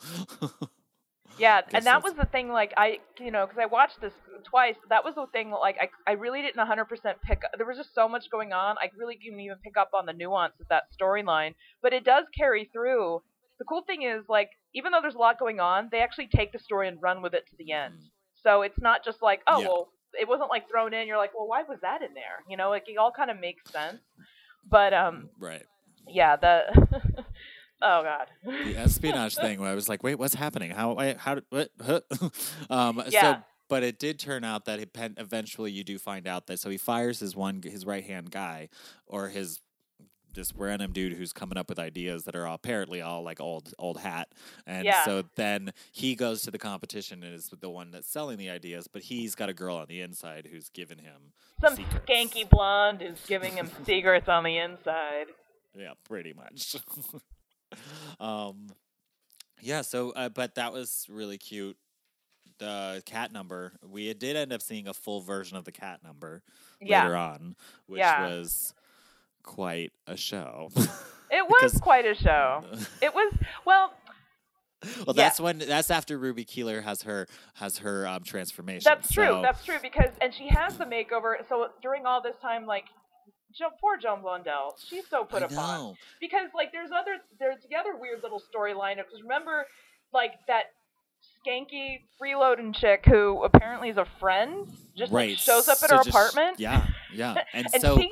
[1.37, 2.49] Yeah, and that was the thing.
[2.49, 4.75] Like I, you know, because I watched this twice.
[4.89, 5.51] That was the thing.
[5.51, 6.85] Like I, I really didn't 100%
[7.23, 7.41] pick.
[7.57, 8.75] There was just so much going on.
[8.79, 11.55] I really didn't even pick up on the nuance of that storyline.
[11.81, 13.21] But it does carry through.
[13.59, 16.51] The cool thing is, like, even though there's a lot going on, they actually take
[16.51, 17.95] the story and run with it to the end.
[18.43, 19.67] So it's not just like, oh Yeah.
[19.67, 21.07] well, it wasn't like thrown in.
[21.07, 22.43] You're like, well, why was that in there?
[22.49, 23.99] You know, like it all kind of makes sense.
[24.69, 25.63] But um, right.
[26.07, 27.25] yeah, the.
[27.81, 28.27] oh God.
[28.43, 30.71] The espionage thing where I was like, wait, what's happening?
[30.71, 30.95] How?
[30.97, 31.39] I, how?
[31.49, 31.69] What?
[31.83, 32.01] Huh?
[32.69, 33.41] um, So, Yeah.
[33.69, 36.77] but it did turn out that it, eventually you do find out that so he
[36.77, 38.69] fires his one his right hand guy
[39.05, 39.61] or his
[40.33, 43.73] this random dude who's coming up with ideas that are all, apparently all like old
[43.79, 44.27] old hat
[44.67, 45.03] and Yeah.
[45.03, 48.87] so then he goes to the competition and is the one that's selling the ideas
[48.87, 52.05] but he's got a girl on the inside who's giving him Some secrets.
[52.05, 55.25] skanky blonde is giving him secrets on the inside.
[55.75, 56.75] Yeah, pretty much.
[58.19, 58.67] um,
[59.61, 59.81] yeah.
[59.81, 61.77] So, uh, but that was really cute.
[62.59, 63.73] The cat number.
[63.87, 66.41] We did end up seeing a full version of the cat number
[66.81, 67.03] Yeah.
[67.03, 68.27] later on, which Yeah.
[68.29, 68.73] was
[69.43, 70.69] quite a show.
[70.75, 70.79] It
[71.47, 72.63] was Because- quite a show.
[73.01, 73.93] It was well,
[75.05, 78.83] well, that's when that's after Ruby Keeler has her has her um, transformation.
[78.85, 79.25] that's true.
[79.25, 81.35] so- That's true because and she has the makeover.
[81.47, 82.85] So during all this time, like,
[83.53, 85.57] jo- poor Joan Blondell, she's so put I upon.
[85.79, 85.95] know.
[86.19, 88.97] Because like, there's other there's the other weird little storyline.
[88.97, 89.65] Because remember,
[90.13, 90.65] like that
[91.45, 96.03] skanky freeloading chick who apparently is a friend, just like, shows up at so her
[96.03, 96.59] just- apartment.
[96.59, 98.11] Yeah, yeah, and, and so she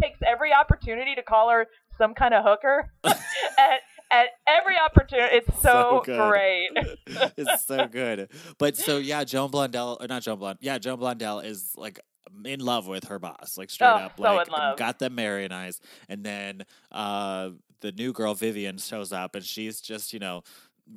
[0.00, 1.66] takes every opportunity to call her
[1.98, 5.36] some kind of hooker at at every opportunity.
[5.36, 6.68] It's so, So great.
[7.06, 8.28] it's so good.
[8.58, 10.58] But so yeah, Joan Blondell or not Joan Blond.
[10.60, 11.98] Yeah, Joan Blondell is like
[12.44, 15.80] in love with her boss, like straight Oh, up, so like got them marionized.
[16.08, 20.42] And then uh the new girl Vivian shows up, and she's just you know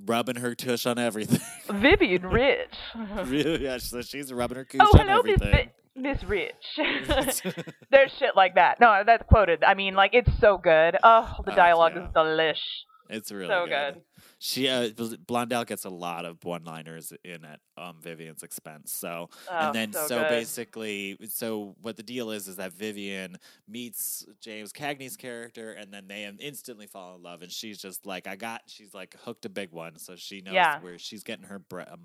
[0.06, 1.40] rubbing her tush on everything.
[1.82, 2.74] Vivian Rich.
[3.30, 5.70] Yeah, so she's rubbing her tush oh, on hello, Miss everything.
[5.96, 6.54] Vi- Miss Rich.
[7.92, 8.80] There's shit like that.
[8.82, 9.64] No, that's quoted.
[9.64, 10.98] I mean, like it's so good.
[11.04, 12.08] Oh, the Oh, dialogue yeah.
[12.08, 12.62] is delish.
[13.10, 13.94] It's really so good.
[13.96, 14.02] good.
[14.40, 18.92] She uh, Blondell gets a lot of one-liners in at um, Vivian's expense.
[18.92, 23.38] So Oh, and then so, so, basically, so what the deal is is that Vivian
[23.68, 28.28] meets James Cagney's character, and then they instantly fall in love, and she's just like,
[28.28, 30.80] I got, she's like hooked a big one, so she knows Yeah.
[30.80, 32.00] where she's getting her bread, um,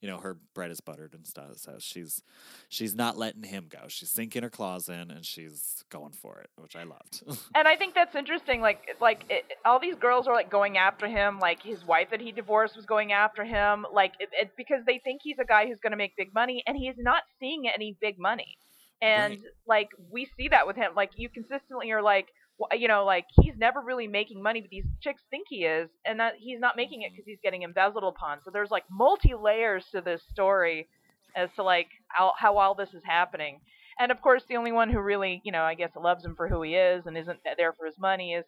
[0.00, 1.56] you know, her bread is buttered and stuff.
[1.56, 2.22] So she's
[2.68, 3.86] she's not letting him go.
[3.88, 7.22] She's sinking her claws in, and she's going for it, which I loved.
[7.54, 8.60] And I think that's interesting.
[8.60, 11.38] Like, like it, all these girls are like going after him.
[11.38, 13.84] Like his wife that he divorced was going after him.
[13.92, 16.62] Like, it, it, because they think he's a guy who's going to make big money,
[16.66, 18.56] and he's not seeing any big money.
[19.02, 19.40] And Right.
[19.66, 20.92] like we see that with him.
[20.94, 22.28] Like you consistently are like,
[22.72, 26.20] you know, like he's never really making money, but these chicks think he is, and
[26.20, 27.14] that he's not making it mm-hmm.
[27.16, 28.38] because he's getting embezzled upon.
[28.44, 30.88] So there's like multi layers to this story
[31.34, 33.60] as to like how, how all this is happening.
[33.98, 36.48] And of course, the only one who really, you know, I guess loves him for
[36.48, 38.44] who he is and isn't there for his money is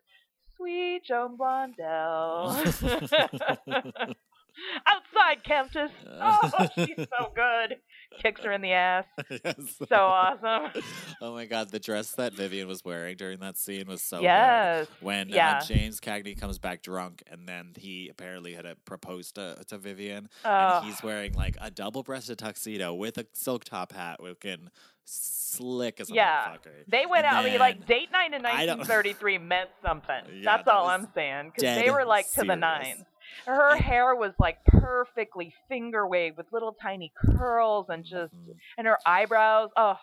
[0.64, 2.57] sweet Joan Blondell.
[4.87, 5.90] Outside, Countess.
[6.07, 7.77] Uh, oh, she's so good.
[8.20, 9.05] Kicks her in the ass.
[9.44, 9.55] Yes.
[9.88, 10.83] So awesome.
[11.20, 14.24] oh my god, the dress that Vivian was wearing during that scene was so good.
[14.24, 14.87] yes.
[15.00, 15.59] when Yeah.
[15.59, 19.79] uh, James Cagney comes back drunk, and then he apparently had uh, proposed to, to
[19.79, 24.68] Vivian, Oh, and he's wearing like a double-breasted tuxedo with a silk top hat, looking
[25.07, 26.46] slick as a Yeah.
[26.48, 26.85] motherfucker.
[26.88, 27.44] they went and out.
[27.44, 30.14] I mean, like date night in 1933 meant something.
[30.35, 31.53] Yeah, That's that all was I'm saying.
[31.55, 32.61] Because they were like to the serious.
[32.61, 33.05] nines.
[33.47, 38.35] Her hair was like perfectly finger waved with little tiny curls and just
[38.79, 39.70] and her eyebrows.
[39.77, 39.97] Oh,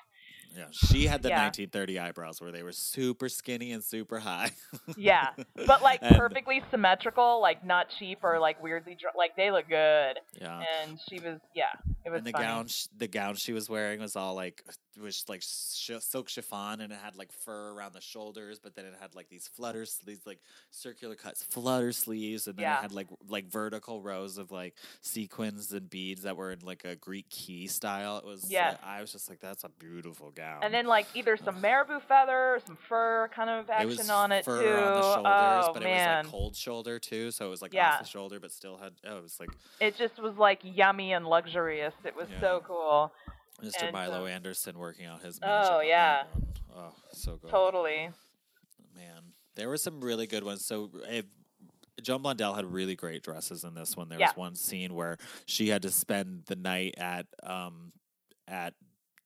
[0.55, 1.43] Yeah, she had the Yeah.
[1.43, 4.51] 1930 eyebrows where they were super skinny and super high.
[4.97, 5.29] yeah,
[5.67, 9.67] but like And- perfectly symmetrical, like not cheap or like weirdly dr- like they look
[9.69, 10.19] good.
[10.39, 10.63] yeah.
[10.83, 11.71] And she was yeah,
[12.05, 12.43] It was and the funny.
[12.45, 14.63] gown, sh- the gown she was wearing was all like
[15.01, 18.83] was like sh- silk chiffon, and it had like fur around the shoulders, but then
[18.85, 22.79] it had like these flutters, these like circular cuts, flutter sleeves, and then Yeah.
[22.79, 26.83] it had like like vertical rows of like sequins and beads that were in like
[26.83, 28.17] a Greek key style.
[28.17, 30.40] It was, yeah, uh, I was just like, that's a beautiful gown.
[30.61, 34.31] And then like either some marabou feather, some fur kind of it action was on
[34.31, 34.69] it fur too.
[34.69, 37.61] on the shoulders, oh but man, it was like cold shoulder too, so it was
[37.61, 37.93] like Yeah.
[37.93, 38.93] off the shoulder, but still had.
[39.05, 39.49] Oh, it was like
[39.79, 41.93] it just was like yummy and luxurious.
[42.03, 42.39] It was Yeah.
[42.39, 43.11] so cool.
[43.63, 43.83] Mr.
[43.83, 45.69] And, Milo uh, Anderson working out his Oh, magic.
[45.71, 46.23] that yeah.
[46.75, 47.49] Oh, so good.
[47.51, 48.09] Totally.
[48.95, 50.65] Man, there were some really good ones.
[50.65, 51.25] So if
[52.01, 54.09] Joan Blondell had really great dresses in this one.
[54.09, 54.29] There Yeah.
[54.29, 57.91] was one scene where she had to spend the night at um
[58.47, 58.73] at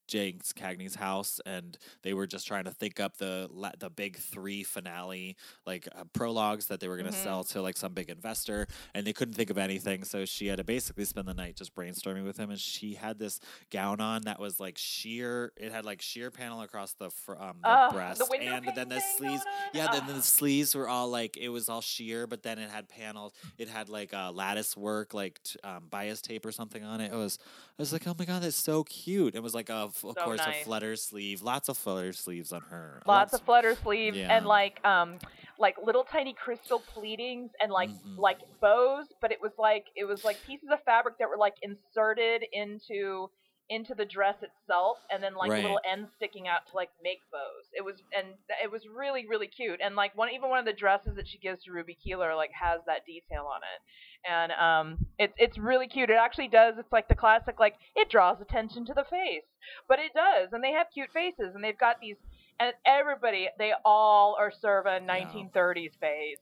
[0.07, 4.63] James Cagney's house, and they were just trying to think up the the big three
[4.63, 7.23] finale like uh, prologues that they were going to Mhm.
[7.23, 10.03] sell to like some big investor, and they couldn't think of anything.
[10.03, 13.17] So she had to basically spend the night just brainstorming with him, and she had
[13.19, 13.39] this
[13.71, 15.51] gown on that was like sheer.
[15.57, 18.89] It had like sheer panel across the fr- um the Oh, breast, the and then
[18.89, 19.43] the sleeves.
[19.73, 22.87] Yeah, then the sleeves were all like it was all sheer, but then it had
[22.89, 23.33] panels.
[23.57, 27.11] It had like uh, lattice work, like t- um, bias tape or something on it.
[27.11, 27.37] It was.
[27.77, 29.35] I was like, oh my god, that's so cute.
[29.35, 30.61] It was like a, f- of So course, nice.
[30.61, 33.01] a flutter sleeve, lots of flutter sleeves on her.
[33.05, 34.35] Lots of flutter sleeves Yeah.
[34.35, 35.19] and like um
[35.59, 38.17] like little tiny crystal pleatings and like Mhm.
[38.17, 41.55] like bows, but it was like it was like pieces of fabric that were like
[41.61, 43.29] inserted into
[43.69, 45.63] into the dress itself and then like Right.
[45.63, 47.65] little ends sticking out to like make bows.
[47.73, 48.27] It was and
[48.63, 49.79] it was really really cute.
[49.83, 52.51] And like one even one of the dresses that she gives to Ruby Keeler like
[52.51, 54.29] has that detail on it.
[54.29, 56.09] And um it's it's really cute.
[56.09, 56.75] It actually does.
[56.77, 59.43] It's like the classic like it draws attention to the face.
[59.87, 60.49] But it does.
[60.53, 62.17] And they have cute faces and they've got these
[62.59, 66.37] and everybody they all are serving 1930s face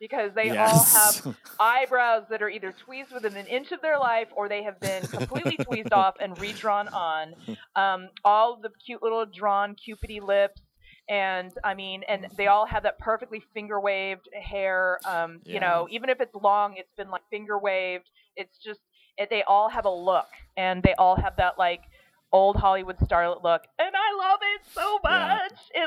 [0.00, 4.28] because they all have eyebrows that are either tweezed within an inch of their life
[4.34, 7.34] or they have been completely tweezed off and redrawn on.
[7.76, 10.62] Um, all the cute little drawn cupidy lips.
[11.08, 14.98] And I mean, and they all have that perfectly finger waved hair.
[15.04, 18.08] Um, You know, even if it's long, it's been like finger waved.
[18.36, 18.80] It's just,
[19.18, 21.82] it, they all have a look, and they all have that like
[22.32, 24.60] old Hollywood starlet look, and I love it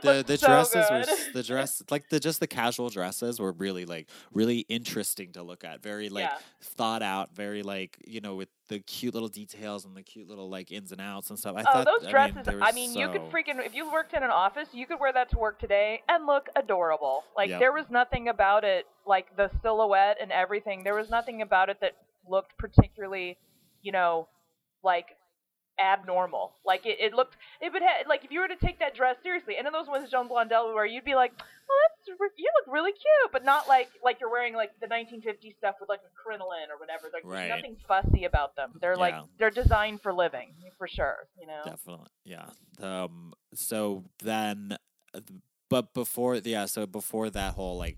[0.04, 1.34] the the so dresses were good.
[1.34, 5.64] the dress like the just the casual dresses were really like really interesting to look
[5.64, 6.38] at very like Yeah.
[6.62, 10.50] thought out very like you know with the cute little details and the cute little
[10.50, 12.48] like ins and outs and stuff i Oh, thought those I dresses!
[12.48, 15.12] mean, I mean, you could freaking if you worked in an office, you could wear
[15.14, 17.24] that to work today and look adorable.
[17.36, 17.60] Like Yep.
[17.60, 20.84] there was nothing about it, like the silhouette and everything.
[20.84, 21.94] There was nothing about it that
[22.28, 23.38] looked particularly,
[23.82, 24.28] you know,
[24.84, 25.08] like
[25.80, 26.56] abnormal.
[26.66, 27.36] Like it, it looked.
[27.62, 29.88] If it had, like if you were to take that dress seriously, and then those
[29.88, 33.44] ones Joan Blondell wear, you'd be like, oh, that's re- you look really cute, but
[33.44, 37.10] not like like you're wearing like the 1950s stuff with like a crinoline or whatever.
[37.14, 37.48] Like Right.
[37.48, 38.74] there's nothing fussy about them.
[38.82, 41.28] They're like they're designed for living for sure.
[41.40, 41.62] You know.
[41.66, 42.50] Definitely, yeah.
[42.82, 43.34] Um.
[43.56, 44.78] So then,
[45.14, 45.20] uh,
[45.70, 46.66] but before, yeah.
[46.66, 47.98] So before that whole like,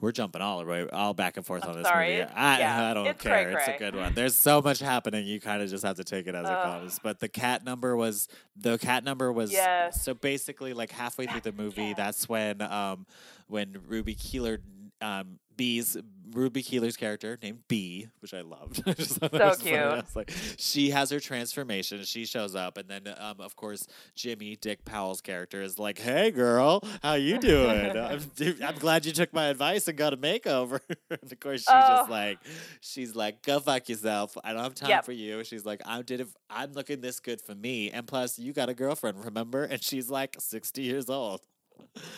[0.00, 2.30] we're jumping all right, all back and forth I'm on this sorry, movie.
[2.34, 3.44] I, yeah, I don't it's care.
[3.44, 3.64] cray-cray.
[3.74, 4.14] It's a good one.
[4.14, 5.26] There's so much happening.
[5.26, 6.98] You kind of just have to take it as it comes.
[7.02, 10.02] But the cat number was the cat number was Yes.
[10.02, 11.84] so basically like halfway through the movie.
[11.84, 11.96] yes.
[11.96, 13.06] That's when um
[13.48, 14.60] when Ruby Keeler
[15.00, 15.94] um Bea's
[16.32, 18.82] Ruby Keeler's character named Bea, which I loved.
[18.86, 19.76] I just thought that So was funny.
[19.78, 20.16] I cute.
[20.16, 22.02] like, she has her transformation.
[22.04, 26.30] She shows up, and then um, of course Jimmy Dick Powell's character is like, "Hey,
[26.30, 27.94] girl, how you doing?
[27.96, 28.20] I'm,
[28.64, 31.96] I'm glad you took my advice and got a makeover." and of course, she's Oh.
[31.98, 32.38] just like,
[32.80, 34.38] she's like, "Go fuck yourself.
[34.42, 35.04] I don't have time Yep.
[35.04, 36.20] for you." She's like, "I did.
[36.20, 39.82] It, I'm looking this good for me, and plus, you got a girlfriend, remember?" And
[39.82, 41.40] she's like, 60 years old.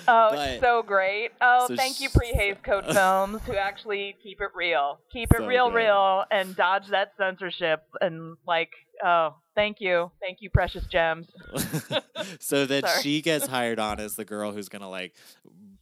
[0.08, 1.30] Oh, But- so great.
[1.40, 4.98] Oh, so thank you, Pre Hays Code Films, who actually keep it real.
[5.12, 5.76] Keep it So real, good.
[5.76, 7.82] real, and dodge that censorship.
[8.00, 8.70] And, like,
[9.04, 10.10] oh, thank you.
[10.20, 11.26] Thank you, precious gems.
[12.40, 13.02] so that Sorry.
[13.02, 15.14] she gets hired on as the girl who's gonna like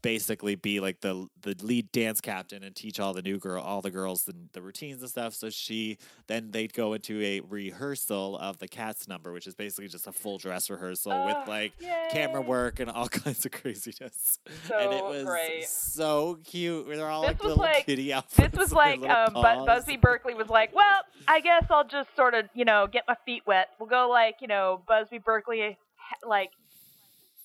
[0.03, 3.81] basically be like the the lead dance captain and teach all the new girl all
[3.83, 8.37] the girls the, the routines and stuff so she then they'd go into a rehearsal
[8.39, 11.73] of the cats number which is basically just a full dress rehearsal Oh, with like
[12.11, 14.39] camera work and all kinds of craziness
[14.75, 15.67] and it was great.
[15.69, 19.41] so cute they're all This like little like- kitty outfits This was like um, Bu-
[19.43, 19.67] paws.
[19.67, 23.15] Busby Berkeley was like, well, I guess I'll just sort of, you know, get my
[23.27, 23.69] feet wet.
[23.79, 25.79] We'll go like, you know, Busby Berkeley,
[26.27, 26.51] like,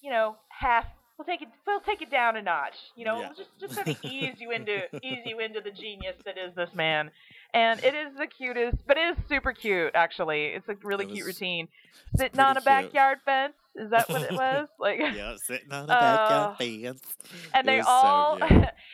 [0.02, 0.86] you know, half.
[1.17, 1.47] We'll take it.
[1.65, 2.75] We'll take it down a notch.
[2.95, 3.30] You know, Yeah.
[3.38, 6.69] just just sort of ease you into ease you into the genius that is this
[6.73, 7.11] man.
[7.53, 9.91] And it is the cutest, but it is super cute.
[9.95, 11.68] Actually, it's a really It cute routine.
[12.18, 12.66] Sitting on a cute.
[12.66, 13.53] backyard fence.
[13.76, 14.68] Is that what it was?
[14.80, 17.01] Like, yeah sitting on a backyard Uh, fence
[17.53, 18.38] and It they was so all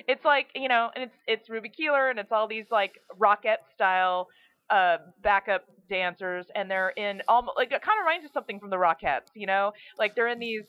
[0.07, 3.59] it's like you know and it's it's ruby keeler and it's all these like rocket
[3.76, 4.28] style
[4.69, 8.59] uh backup dancers, and they're in almost like it kind of reminds me of something
[8.59, 10.63] from the Rockettes, you know, like they're in these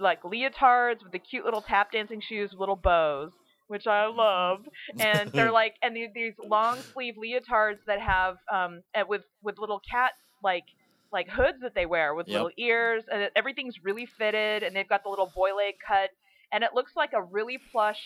[0.00, 3.32] like leotards with the cute little tap dancing shoes little bows,
[3.68, 4.60] which I love,
[4.98, 9.80] and they're like and these, these long sleeve leotards that have um with with little
[9.90, 10.64] cat like
[11.12, 12.32] like hoods that they wear with Yep.
[12.32, 16.10] little ears, and everything's really fitted, and they've got the little boy leg cut,
[16.52, 18.00] and it looks like a really plush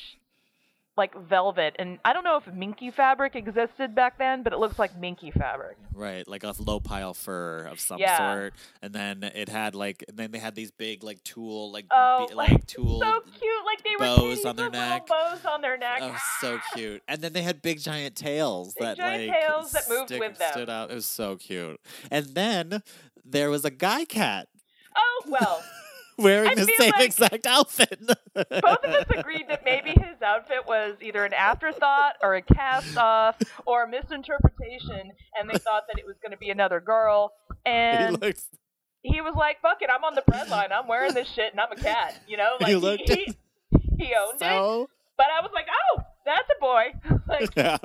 [0.97, 4.79] like velvet and i don't know if minky fabric existed back then but it looks
[4.79, 8.19] like minky fabric Right, like a low pile fur of some Yeah.
[8.35, 11.87] sort, and then it had like, and then they had these big like tulle, like
[11.91, 13.01] Oh, be- like, tulle.
[13.01, 15.07] so cute like they were bows kitties on their neck.
[15.07, 17.03] bows on their neck Oh, so cute!
[17.09, 20.21] And then they had big giant tails Big that giant like tails that moved stick-
[20.21, 20.53] with them.
[20.53, 20.91] stood out.
[20.91, 21.81] It was so cute.
[22.11, 22.83] And then
[23.25, 24.49] there was a guy cat
[24.95, 25.63] oh well
[26.19, 28.01] wearing I the same like exact outfit.
[28.35, 32.97] both of us agreed that maybe his outfit was either an afterthought or a cast
[32.97, 33.37] off
[33.67, 37.33] or a misinterpretation and they thought that it was going to be another girl
[37.65, 38.49] he and looks.
[39.03, 41.61] he was like fuck it i'm on the bread line i'm wearing this shit and
[41.61, 43.35] i'm a cat you know like He looked he,
[43.99, 46.85] he owned it but i was like oh that's a boy
[47.29, 47.79] like yeah,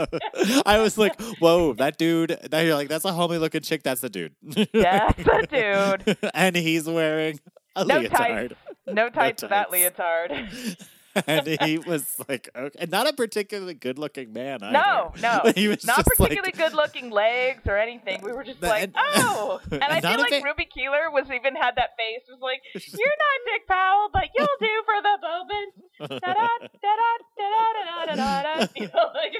[0.65, 4.01] I was like, "Whoa, that dude!" Now you're like, "That's a homely looking chick." That's
[4.01, 4.33] the dude.
[4.73, 6.17] That's a dude.
[6.33, 7.39] and he's wearing
[7.75, 8.11] a No leotard.
[8.11, 8.55] tights.
[8.87, 10.31] No tights for that leotard.
[11.27, 14.63] and he was like, okay, and not a particularly good-looking man.
[14.63, 14.71] Either.
[14.71, 15.51] No, no.
[15.53, 18.21] he was Not particularly like, good looking legs or anything.
[18.23, 19.59] We were just like, and- oh.
[19.71, 22.23] And I feel like it- Ruby Keeler was even had that face.
[22.29, 26.21] Was like, you're not Dick Powell, but you'll do for the moment.
[26.21, 26.95] Da da da da
[27.37, 28.67] da da da da da.
[28.75, 29.33] You know, like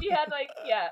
[0.00, 0.88] she had like, yeah.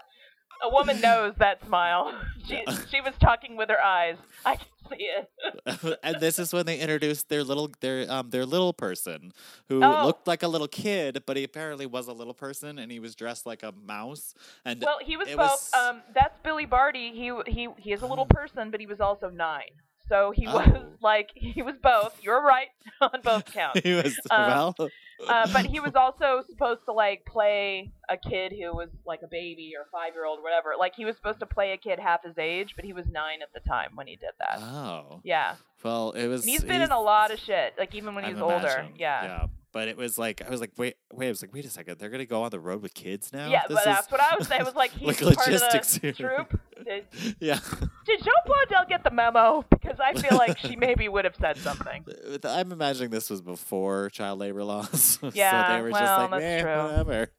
[0.62, 2.12] A woman knows that smile.
[2.46, 4.16] She she was talking with her eyes.
[4.44, 5.98] I can see it.
[6.02, 9.32] and this is when they introduced their little their um their little person
[9.68, 10.06] who Oh.
[10.06, 13.14] looked like a little kid, but he apparently was a little person, and he was
[13.14, 14.34] dressed like a mouse.
[14.64, 15.36] And Well, he was both.
[15.38, 15.72] was-.
[15.74, 17.12] Um, that's Billy Barty.
[17.12, 19.70] He he he is a little person, but he was also nine.
[20.10, 20.82] So he was Oh.
[21.00, 22.18] like he was both.
[22.22, 22.68] You're right
[23.00, 23.80] on both counts.
[23.80, 24.90] he was Uh, well.
[25.28, 29.26] Uh, but he was also supposed to like play a kid who was like a
[29.26, 30.74] baby or five year old or whatever.
[30.78, 33.40] Like he was supposed to play a kid half his age, but he was nine
[33.42, 34.60] at the time when he did that.
[34.62, 36.42] Oh, yeah, well, it was.
[36.42, 37.74] and he's been in a lot of shit.
[37.78, 38.86] Like even when I'm he's older.
[38.96, 39.24] Yeah.
[39.24, 39.46] yeah.
[39.72, 41.26] But it was like I was like, wait, wait.
[41.26, 41.98] I was like, wait a second.
[41.98, 43.48] They're gonna go on the road with kids now.
[43.48, 44.62] Yeah, This but is- that's what I was saying.
[44.62, 46.60] It was like he's like part of logistics the troop.
[46.84, 47.04] Did,
[47.40, 47.58] Yeah.
[48.06, 49.64] did Joan Blondell get the memo?
[49.70, 52.04] Because I feel like she maybe would have said something.
[52.44, 55.18] I'm imagining this was before child labor laws.
[55.34, 56.82] Yeah, so they were just well, like, that's "Eh, true.
[56.82, 57.30] whatever.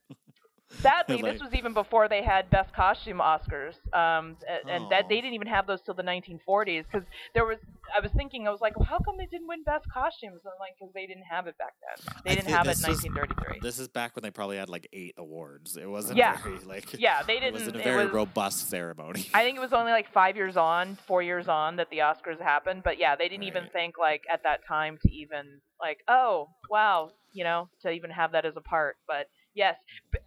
[0.80, 5.08] Sadly, Like- this was even before they had best costume Oscars, um, and that Oh.
[5.10, 6.86] they didn't even have those till the 1940s.
[6.90, 7.60] Because there was,
[7.96, 10.42] I was thinking, I was like, well, how come they didn't win best costumes?
[10.44, 12.14] And I'm like, because they didn't have it back then.
[12.26, 13.60] They I didn't have it in this was- 1933.
[13.62, 15.78] This is back when they probably had like eight awards.
[15.78, 16.38] It wasn't Yeah.
[16.38, 17.54] very like yeah, they didn't.
[17.54, 19.26] wasn't a very was- robust ceremony.
[19.34, 22.40] I think it was only like five years on, four years on that the Oscars
[22.42, 22.84] happened.
[22.84, 27.12] But yeah, they didn't even think like at that time to even like, oh wow,
[27.34, 28.98] you know, to even have that as a part.
[29.08, 29.78] But yes,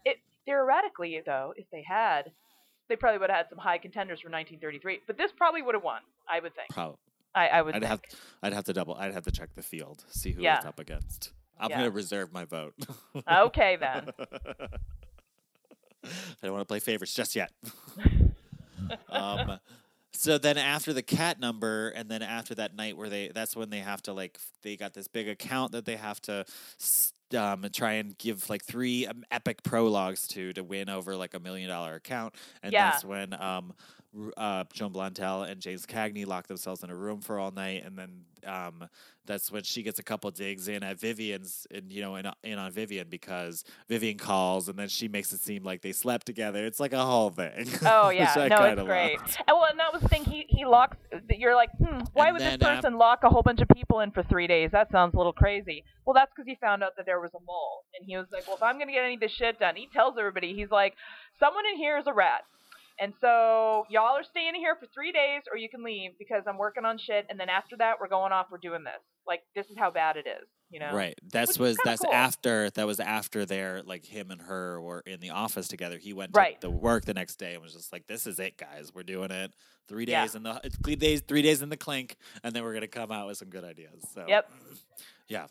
[0.04, 2.32] it theoretically though, if they had,
[2.88, 5.00] they probably would have had some high contenders for 1933.
[5.06, 6.68] But this probably would have won, I would think.
[6.70, 6.96] Probably.
[7.34, 7.90] I, I would I'd think.
[7.90, 8.00] have
[8.42, 8.94] I'd have to double.
[8.94, 10.56] I'd have to check the field, see who Yeah.
[10.58, 11.32] it's up against.
[11.58, 11.78] I'm Yeah.
[11.78, 12.74] gonna reserve my vote.
[13.28, 14.10] Okay then.
[16.04, 16.08] I
[16.42, 17.50] don't want to play favorites just yet.
[19.08, 19.58] um,
[20.12, 23.70] so then after the cat number, and then after that night where they, that's when
[23.70, 26.44] they have to like, they got this big account that they have to
[26.78, 31.16] s- um, and try and give like three um, epic prologues to to win over
[31.16, 32.78] like a million dollar account, and Yeah.
[32.78, 33.72] that's when um,
[34.36, 37.98] uh, Joan Blondell and James Cagney lock themselves in a room for all night, and
[37.98, 38.10] then
[38.46, 38.88] um,
[39.26, 42.58] that's when she gets a couple digs in at Vivian's, and you know, in, in
[42.58, 46.64] on Vivian because Vivian calls, and then she makes it seem like they slept together.
[46.64, 47.66] It's like a whole thing.
[47.86, 49.18] Oh yeah, no, it's great.
[49.18, 49.36] loved.
[49.46, 50.24] And well, and that was the thing.
[50.24, 50.96] He he locks.
[51.30, 54.10] You're like, hmm, why And would this person lock a whole bunch of people in
[54.10, 54.70] for three days?
[54.72, 55.84] That sounds a little crazy.
[56.04, 58.46] Well, that's because he found out that there was a mole, and he was like,
[58.46, 60.94] well, if I'm gonna get any of this shit done, he tells everybody, he's like,
[61.38, 62.42] someone in here is a rat.
[63.00, 66.58] And so y'all are staying here for three days, or you can leave because I'm
[66.58, 67.26] working on shit.
[67.28, 68.46] And then after that, we're going off.
[68.52, 69.02] We're doing this.
[69.26, 70.46] Like this is how bad it is.
[70.70, 70.92] You know?
[70.92, 71.14] Right.
[71.32, 72.12] That's Which was that's cool.
[72.12, 75.98] after that was after their like him and her were in the office together.
[75.98, 76.60] He went to Right.
[76.60, 78.92] the work the next day and was just like, "This is it, guys.
[78.94, 79.52] We're doing it.
[79.88, 80.22] Three Yeah.
[80.22, 83.10] days in the three days, three days in the clink, and then we're gonna come
[83.10, 84.50] out with some good ideas." So Yep.
[85.28, 85.46] yeah.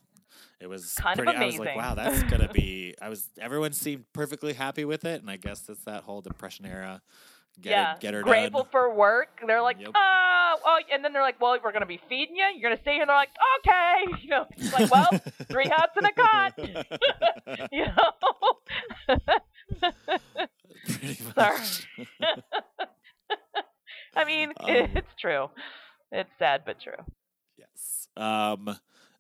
[0.60, 1.40] It was Kind of pretty.
[1.40, 3.30] I was like, "Wow, that's gonna be." I was.
[3.40, 7.02] Everyone seemed perfectly happy with it, and I guess it's that whole depression era.
[7.62, 7.94] Get yeah.
[7.94, 8.70] it, get her Grateful done.
[8.72, 9.40] for work.
[9.46, 9.92] They're like, Yep.
[9.96, 12.46] ah, oh, and then they're like, well, we're gonna be feeding you.
[12.58, 13.02] You're gonna stay here.
[13.04, 13.30] And they're like,
[13.60, 14.06] okay.
[14.24, 15.08] You know, it's like, well,
[15.52, 16.54] three hots and a cot.
[17.72, 18.12] you know.
[21.36, 21.58] Sorry.
[24.16, 25.48] I mean, Um, it's true.
[26.12, 26.94] It's sad but true.
[27.58, 28.08] Yes.
[28.16, 28.78] Um,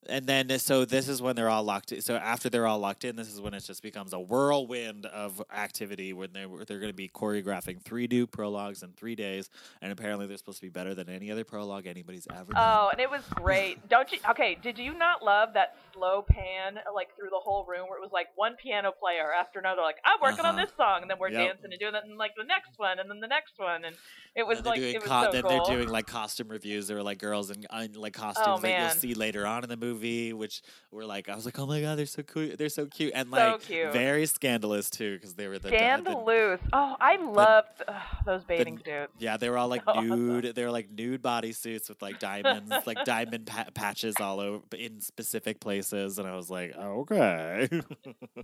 [0.09, 1.91] and then so this is when they're all locked.
[1.91, 2.01] In.
[2.01, 5.41] So after they're all locked in, this is when it just becomes a whirlwind of
[5.53, 6.13] activity.
[6.13, 9.49] When they they're going to be choreographing three new prologues in three days,
[9.81, 12.63] and apparently they're supposed to be better than any other prologue anybody's ever done.
[12.63, 13.77] Oh, and it was great.
[13.89, 14.19] Don't you?
[14.31, 18.01] Okay, did you not love that slow pan like through the whole room where it
[18.01, 20.65] was like one piano player after another, like I'm working on Uh-huh.
[20.65, 21.47] this song, and then we're Yep.
[21.47, 23.95] dancing and doing that, and like the next one, and then the next one, and
[24.35, 25.49] it was And like doing it was co- so then cool.
[25.65, 26.87] they're doing like costume reviews.
[26.87, 29.69] There were like girls in, in like costumes that you'll Oh, see later on in
[29.69, 32.69] the movie, which were like I was like, oh my god, they're so cool, they're
[32.69, 33.93] so cute, and So like cute.
[33.93, 36.59] very scandalous too because they were the, the- the Scandalous.
[36.71, 39.11] Oh, I loved ugh, those bathing suits.
[39.19, 40.09] Yeah, they were all like So awesome.
[40.41, 40.55] nude.
[40.55, 45.01] They were like nude bodysuits with like diamonds, like diamond pa- patches all over in
[45.01, 47.69] specific places, and I was like, okay.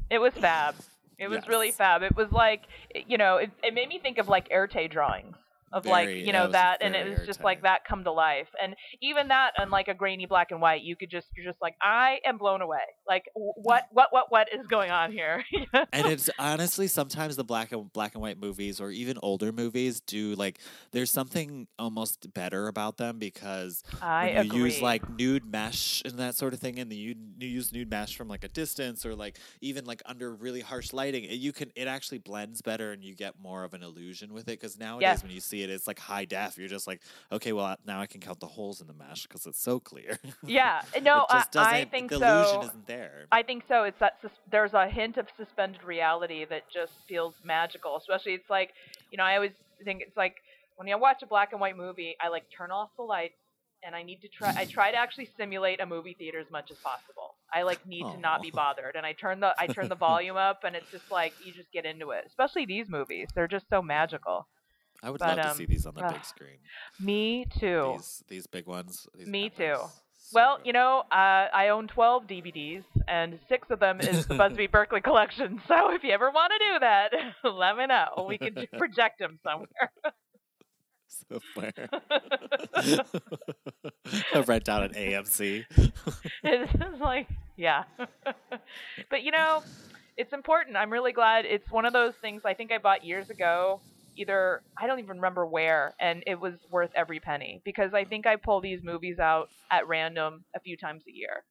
[0.09, 0.75] It was fab.
[1.17, 2.01] It was really fab.
[2.01, 2.61] It was like,
[3.07, 5.35] you know, it, it made me think of like Erte drawings
[5.71, 8.47] of like, you know, was that, and it was just like that come to life.
[8.61, 11.61] And even that, on like a grainy black and white, you could just, you're just
[11.61, 12.79] like, I am blown away.
[13.07, 13.51] Like, mm.
[13.55, 15.43] what, what, what, what is going on here?
[15.93, 19.99] and it's honestly sometimes the black and black and white movies or even older movies
[20.01, 20.59] do like
[20.91, 24.63] there's something almost better about them because I when you agree.
[24.63, 28.15] use like nude mesh and that sort of thing and you, you use nude mesh
[28.15, 31.71] from like a distance or like even like under really harsh lighting it, you can
[31.75, 35.01] it actually blends better and you get more of an illusion with it because nowadays
[35.01, 35.23] Yes.
[35.23, 37.01] when you see it it's like high def you're just like
[37.31, 40.17] okay well now i can count the holes in the mesh because it's so clear
[40.45, 42.41] yeah, no, it just I, I think the so.
[42.41, 43.83] illusion isn't there I think so.
[43.83, 47.97] It's that sus- there's a hint of suspended reality that just feels magical.
[47.97, 48.71] Especially, it's like,
[49.11, 49.51] you know, I always
[49.83, 50.35] think it's like
[50.77, 53.35] when I watch a black and white movie, I like turn off the lights
[53.83, 54.53] and I need to try.
[54.55, 57.35] I try to actually simulate a movie theater as much as possible.
[57.53, 60.37] I like need to not be bothered, and I turn the I turn the volume
[60.37, 62.25] up, and it's just like you just get into it.
[62.27, 64.47] Especially these movies, they're just so magical.
[65.03, 66.13] I would but, love to um, see these on the ugh.
[66.13, 66.57] big screen
[66.99, 67.93] Me too.
[67.97, 69.07] these these big ones.
[69.17, 69.75] These Me too.
[69.77, 70.67] So Well, good.
[70.67, 75.01] you know, uh, I own 12 DVDs, and six of them is the Busby Berkeley
[75.01, 75.61] collection.
[75.67, 77.11] So if you ever want to do that,
[77.43, 78.25] let me know.
[78.27, 79.91] We can project them somewhere.
[81.29, 81.87] so fair.
[84.33, 85.65] I rent out an AMC.
[86.43, 87.83] it's like, yeah.
[89.09, 89.63] but you know,
[90.17, 90.75] it's important.
[90.77, 91.45] I'm really glad.
[91.45, 93.79] It's one of those things I think I bought years ago.
[94.19, 98.27] Either I don't even remember where, and it was worth every penny because I think
[98.27, 101.43] I pull these movies out at random a few times a year.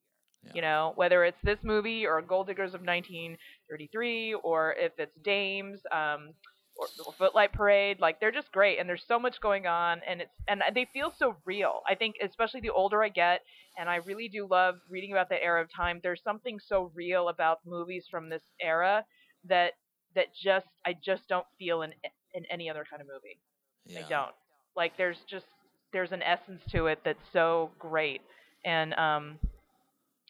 [0.45, 0.53] Yeah.
[0.55, 5.81] You know, whether it's this movie or Gold Diggers of 1933, or if it's Dames,
[5.91, 6.35] um,
[6.77, 10.21] or, or Footlight Parade, like they're just great, and there's so much going on, and
[10.21, 11.81] it's and they feel so real.
[11.89, 13.41] I think, especially the older I get,
[13.79, 16.01] and I really do love reading about the era of time.
[16.03, 19.05] There's something so real about movies from this era
[19.45, 19.73] that
[20.15, 21.93] that just I just don't feel in
[22.35, 23.39] in any other kind of movie.
[23.87, 24.05] Yeah.
[24.07, 24.35] I don't.
[24.77, 25.47] Like there's just
[25.93, 28.21] there's an essence to it that's so great
[28.65, 29.39] and um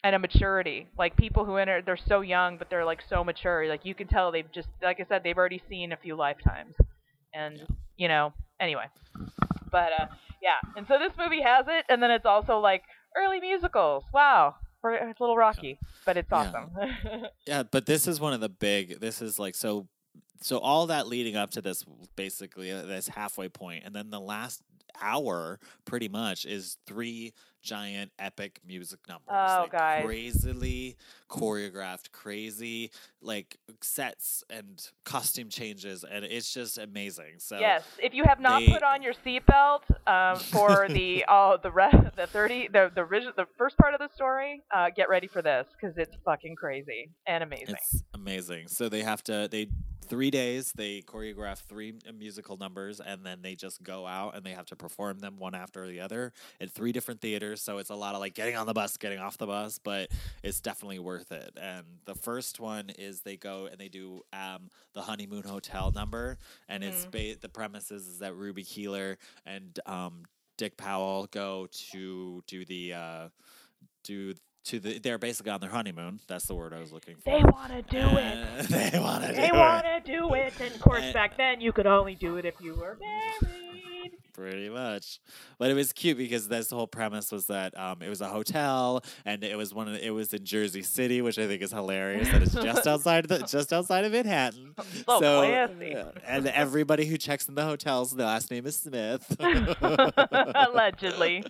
[0.03, 0.87] and a maturity.
[0.97, 3.67] Like people who enter they're so young but they're like so mature.
[3.67, 6.75] Like you can tell they've just like I said, they've already seen a few lifetimes.
[7.33, 7.65] And Yeah.
[7.97, 8.85] you know, anyway.
[9.71, 10.05] But uh
[10.41, 10.55] yeah.
[10.77, 12.83] And so this movie has it and then it's also like
[13.17, 14.03] early musicals.
[14.13, 14.55] Wow.
[14.81, 16.37] It's a little rocky, but it's Yeah.
[16.37, 16.71] awesome.
[17.45, 19.01] Yeah, but this is one of the big.
[19.01, 19.87] This is like so.
[20.41, 21.83] So all that leading up to this,
[22.15, 24.61] basically, uh, this halfway point, and then the last
[25.01, 29.27] hour, pretty much, is three giant epic music numbers.
[29.29, 30.05] Oh, like guys.
[30.05, 30.95] crazily
[31.29, 37.35] choreographed, crazy like sets and costume changes, and it's just amazing.
[37.39, 41.57] So Yes, if you have not they- put on your seatbelt um, for the oh
[41.61, 43.03] the rest the thirty the the
[43.35, 47.11] the first part of the story, uh, get ready for this because it's fucking crazy
[47.27, 47.75] and amazing.
[47.75, 48.67] It's amazing.
[48.67, 49.67] So they have to they
[50.09, 54.51] three days they choreograph three musical numbers and then they just go out and they
[54.51, 57.61] have to perform them one after the other at three different theaters.
[57.61, 60.09] So it's a lot of like getting on the bus, getting off the bus, but
[60.43, 61.57] it's definitely worth it.
[61.61, 66.37] And the first one is they go and they do um, the honeymoon hotel number,
[66.67, 70.23] and it's ba- the premise is, is that Ruby Keeler and um,
[70.57, 73.29] Dick Powell go to do the uh,
[74.03, 74.33] do
[74.65, 76.19] to the they're basically on their honeymoon.
[76.27, 77.31] That's the word I was looking for.
[77.31, 78.73] They want to do it.
[78.73, 79.41] Uh, they want to do it.
[79.41, 82.37] They want to do it, and of course And- back then you could only do
[82.37, 84.11] it if you were married.
[84.33, 85.19] Pretty much,
[85.57, 89.03] but it was cute because this whole premise was that um, it was a hotel
[89.25, 91.71] and it was one of the, it was in Jersey City, which I think is
[91.73, 92.29] hilarious.
[92.29, 94.75] That it's just outside of the, just outside of Manhattan.
[95.05, 95.93] So classy.
[95.93, 99.35] uh, and everybody who checks in the hotels, the last name is Smith.
[99.41, 101.43] Allegedly.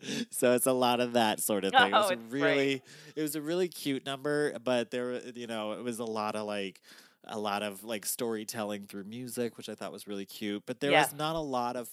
[0.30, 1.92] so it's a lot of that sort of thing.
[1.92, 2.42] it Oh, was a it's great.
[2.42, 2.82] really,
[3.16, 6.46] it was a really cute number, but there, you know, it was a lot of
[6.46, 6.80] like.
[7.28, 10.62] A lot of like storytelling through music, which I thought was really cute.
[10.66, 11.10] But there Yes.
[11.12, 11.88] was not a lot of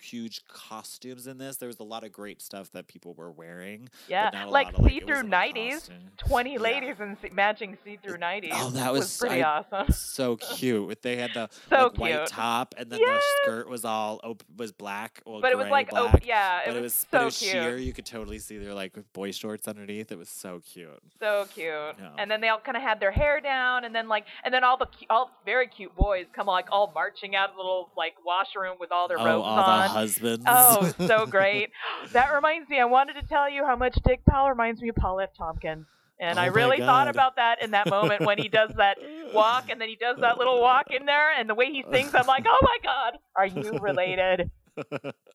[0.00, 1.56] huge costumes in this.
[1.56, 3.88] There was a lot of great stuff that people were wearing.
[4.08, 5.90] Yeah, like of, see through nineties.
[6.16, 6.60] Twenty Yeah.
[6.60, 8.52] ladies in see- matching see-through oh, nineties.
[8.54, 9.92] Oh, that was- pretty I- awesome.
[9.92, 11.02] so cute.
[11.02, 13.22] They had the So like, white top, and then Yes.
[13.44, 15.20] the skirt was all op- was black.
[15.26, 16.14] Well, But it was like, black.
[16.14, 17.50] oh yeah, but it it was, was, so it was cute.
[17.52, 17.76] sheer.
[17.76, 20.12] You could totally see their like boy shorts underneath.
[20.12, 21.02] It was so cute.
[21.18, 21.66] So cute.
[21.66, 22.10] Yeah.
[22.18, 24.62] And then they all kind of had their hair down, and then like, and then
[24.68, 28.14] all the all very cute boys come like all marching out of the little like
[28.24, 29.88] washroom with all their oh, robes all the on.
[29.88, 30.44] husbands.
[30.46, 31.70] Oh, so great.
[32.12, 34.96] That reminds me, I wanted to tell you how much Dick Powell reminds me of
[34.96, 35.30] Paul F.
[35.36, 35.86] Tompkins.
[36.20, 38.98] And Oh I really thought about that in that moment when he does that
[39.32, 42.14] walk and then he does that little walk in there and the way he sings,
[42.14, 44.50] I'm like, oh my God, are you related?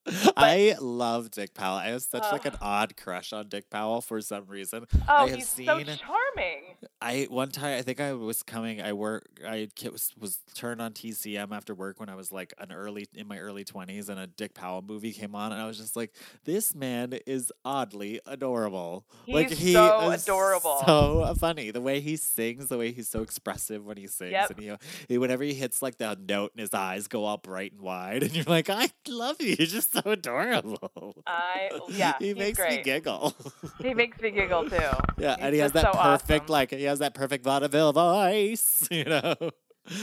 [0.37, 1.77] I love Dick Powell.
[1.77, 4.85] I have such like an odd crush on Dick Powell for some reason.
[5.07, 6.63] Oh, have he's so charming.
[7.01, 8.81] I one time I think I was coming.
[8.81, 9.23] I work.
[9.47, 13.27] I was was turned on TCM after work when I was like an early in
[13.27, 16.13] my early twenties, and a Dick Powell movie came on, and I was just like,
[16.43, 19.05] this man is oddly adorable.
[19.27, 20.81] like He's he so adorable.
[20.85, 21.71] so funny.
[21.71, 24.49] The way he sings, the way he's so expressive when he sings, Yep.
[24.51, 24.71] and he,
[25.07, 28.23] he whenever he hits like the note, and his eyes go all bright and wide,
[28.23, 29.55] and you're like, I love you.
[29.57, 31.15] You're just so adorable.
[31.27, 32.77] I yeah, he makes great.
[32.79, 33.33] me giggle.
[33.81, 34.75] He makes me giggle too.
[35.17, 36.51] Yeah, He's and he has that so perfect, awesome.
[36.51, 39.35] like he has that perfect vaudeville voice, you know,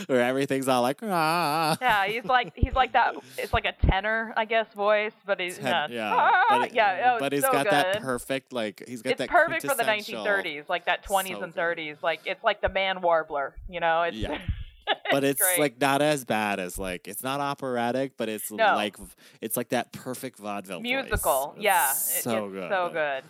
[0.06, 1.76] where everything's all like ah.
[1.80, 3.14] Yeah, he's like he's like that.
[3.36, 5.90] It's like a tenor, I guess, voice, but he's Ten- not.
[5.90, 9.10] yeah, Ah, but, it- yeah, oh, but he's so got that perfect, like he's got
[9.12, 11.60] It's that perfect for the 1930s, like that 20s So and good.
[11.78, 12.02] 30s.
[12.02, 14.02] Like it's like the man warbler, you know?
[14.02, 14.38] It's Yeah.
[15.10, 15.58] But it's great.
[15.58, 18.74] like not as bad as like it's not operatic, but it's No.
[18.74, 18.96] like
[19.40, 21.54] it's like that perfect vaudeville musical.
[21.58, 22.70] Yeah, so good.
[22.70, 23.22] so good.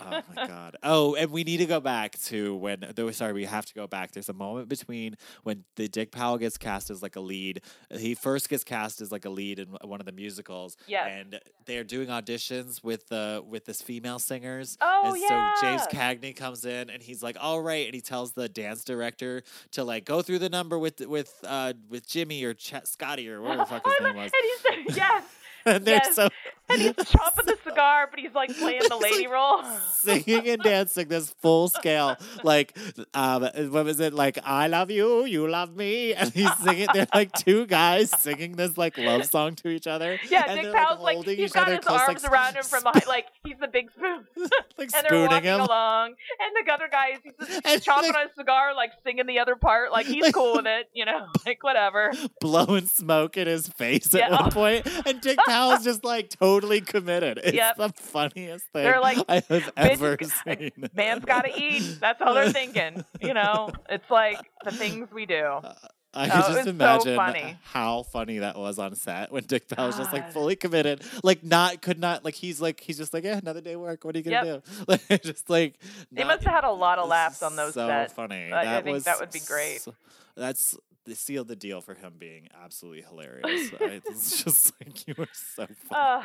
[0.00, 0.76] oh my god.
[0.82, 2.84] Oh, and we need to go back to when.
[2.94, 4.12] Though, sorry, we have to go back.
[4.12, 7.60] There's a moment between when the Dick Powell gets cast as like a lead.
[7.90, 10.76] He first gets cast as like a lead in one of the musicals.
[10.86, 14.76] Yeah, And they're doing auditions with the with this female singers.
[14.80, 15.22] Oh, and
[15.60, 15.82] so James.
[15.86, 19.42] Cagney comes in and he's like, "All right," and he tells the dance director
[19.72, 23.40] to like go through the number with with uh with Jimmy or Ch- Scotty or
[23.42, 24.30] whatever the fuck his name was.
[24.66, 25.24] and he's yes,
[25.64, 26.14] And they're yes.
[26.14, 26.28] so
[26.68, 29.62] and he's chopping the cigar, but he's like playing the lady role.
[29.92, 32.76] singing and dancing this full scale like
[33.14, 37.06] um what was it like i love you you love me and he's singing they're
[37.14, 40.84] like two guys singing this like love song to each other Yeah, and Dick like,
[40.86, 43.26] Powell's like, holding he's each got his close, arms like, around him from behind, like
[43.44, 44.24] he's the big spoon.
[44.78, 48.16] like and they're walking him along, and the other guy is he's just chopping like-
[48.18, 51.04] on a cigar, like singing the other part, like he's Like- cool with it, you
[51.04, 52.12] know, like whatever.
[52.40, 54.42] blowing smoke in his face at Yeah.
[54.42, 57.76] one point and dick powell's just like totally committed it's Yep.
[57.76, 61.98] the funniest thing They're like, i have ever seen Man's got to eat.
[62.00, 63.70] That's all they're thinking, you know.
[63.88, 65.34] It's like the things we do.
[65.44, 65.74] Uh,
[66.14, 67.56] I Oh, can it just was so imagine funny.
[67.62, 71.82] how funny that was on set when Dick Powell's just like fully committed, like not
[71.82, 74.02] could not like he's like he's just like yeah another day work.
[74.04, 74.62] What are you gonna do?
[74.88, 75.78] Like just like
[76.10, 78.14] They not- must have had a lot of laughs on those so sets.
[78.14, 78.50] funny.
[78.50, 79.82] I- I that think was that would be great.
[79.82, 79.94] so-
[80.36, 80.76] that's
[81.06, 83.72] the sealed the deal for him being absolutely hilarious.
[83.80, 86.24] I- it's just like you were so funny.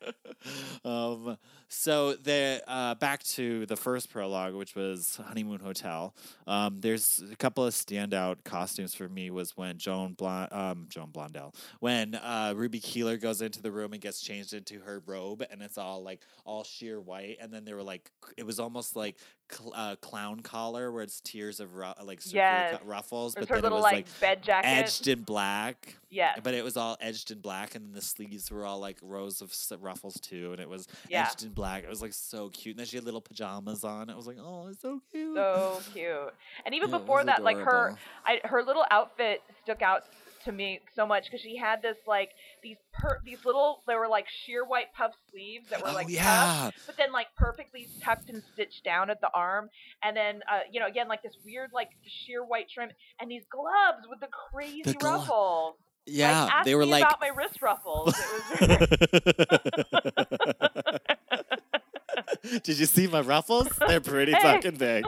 [0.84, 1.36] um,
[1.68, 6.14] so the uh, back to the first prologue, which was Honeymoon Hotel.
[6.46, 9.30] Um, there's a couple of standout costumes for me.
[9.30, 13.92] Was when Joan Blond, um, Joan Blondell, when uh, Ruby Keeler goes into the room
[13.92, 17.64] and gets changed into her robe, and it's all like all sheer white, and then
[17.64, 19.16] they were like, it was almost like
[19.50, 22.78] cl- uh, clown collar, where it's tiers of ru- like Yes.
[22.84, 24.68] ruffles, but her then it was like, like bed jacket.
[24.68, 25.96] edged in black.
[26.10, 26.34] yeah.
[26.42, 29.40] But it was all edged in black, and then the sleeves were all like rows
[29.40, 31.28] of s- ruffles too, and it was Yeah.
[31.28, 31.84] edged in black.
[31.84, 32.74] It was like so cute.
[32.74, 34.08] And then she had little pajamas on.
[34.10, 35.36] It was like, oh, it's so cute.
[35.36, 36.34] So cute.
[36.64, 37.96] And even Yeah, before that, like her.
[38.26, 40.02] I, her little outfit stuck out
[40.44, 42.30] to me so much because she had this like
[42.64, 46.06] these per these little they were like sheer white puff sleeves that were Oh like
[46.08, 49.68] tucked, yeah, but then like perfectly tucked and stitched down at the arm
[50.02, 53.44] and then uh, you know again like this weird like sheer white trim and these
[53.52, 55.76] gloves with the crazy The glo- ruffles
[56.06, 56.44] yeah.
[56.44, 57.02] like, they were like.
[57.02, 58.14] about my wrist ruffles
[62.64, 63.68] Did you see my ruffles?
[63.86, 64.40] They're pretty Hey.
[64.40, 65.04] fucking big.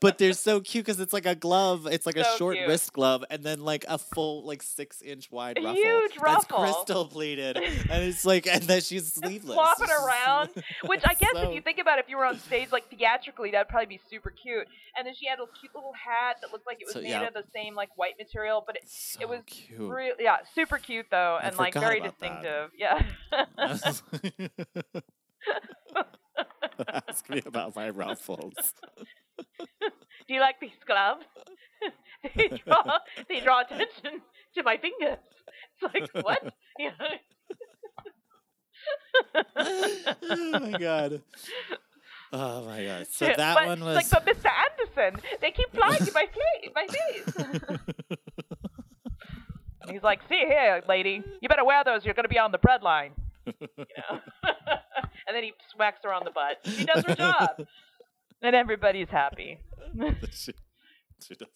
[0.00, 1.86] But they're so cute because it's like a glove.
[1.90, 2.68] It's like a short cute.
[2.68, 5.74] wrist glove, and then like a full like six inch wide A ruffle.
[5.82, 6.58] huge ruffle.
[6.62, 7.56] That's crystal pleated,
[7.90, 10.50] and it's like, and then she's sleeveless, flopping around
[10.86, 12.88] Which I guess So- if you think about it, if you were on stage like
[12.90, 14.66] theatrically, that'd probably be super cute.
[14.96, 17.10] And then she had a cute little hat that looked like it was So, made
[17.10, 17.26] yeah.
[17.28, 19.78] of the same like white material, but it So it was cute.
[19.80, 22.42] really yeah, super cute though, I and like very about that.
[22.42, 22.70] distinctive.
[22.76, 23.02] Yeah.
[27.08, 28.54] Ask me about my ruffles.
[30.28, 31.24] Do you like these gloves?
[32.36, 34.20] they draw they draw attention
[34.54, 35.18] to my fingers.
[35.82, 36.54] It's like what?
[36.78, 37.16] You know?
[40.26, 41.22] oh my god.
[42.32, 43.06] Oh my god.
[43.10, 44.50] So Yeah, that but, one was like, but Mr.
[44.50, 46.70] Anderson, they keep flying in my face.
[46.74, 47.78] My face.
[49.82, 52.04] And He's like, see here, lady, you better wear those.
[52.04, 53.10] You're gonna be on the breadline.
[53.46, 54.20] You know.
[54.44, 56.58] and then he smacks her on the butt.
[56.64, 57.66] She does her job,
[58.42, 59.58] and everybody's happy.
[60.32, 60.52] she,
[61.26, 61.48] she does.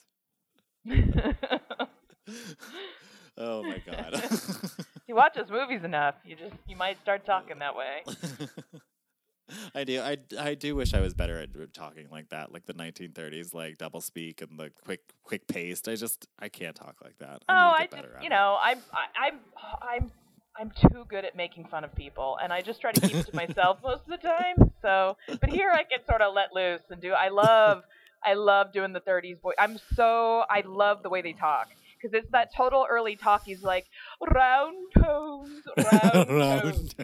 [3.36, 4.22] Oh my god.
[5.08, 8.02] you watch his movies enough, you just you might start talking that way.
[9.74, 10.00] I do.
[10.00, 13.76] I, I do wish I was better at talking like that, like the 1930s, like
[13.76, 15.88] double speak and the quick quick paced.
[15.88, 17.42] I just I can't talk like that.
[17.48, 19.38] oh, I I to get just you know I'm I, I'm
[19.82, 20.10] I'm
[20.58, 23.26] I'm too good at making fun of people, and I just try to keep it
[23.26, 24.72] to myself most of the time.
[24.82, 27.12] So, but here I can sort of let loose and do.
[27.12, 27.82] I love
[28.24, 29.52] I love doing the 30s boy.
[29.58, 31.68] I'm so I love the way they talk
[32.00, 33.44] because it's that total early talk.
[33.44, 33.86] He's like
[34.32, 35.48] round toes,
[35.92, 36.94] round, Round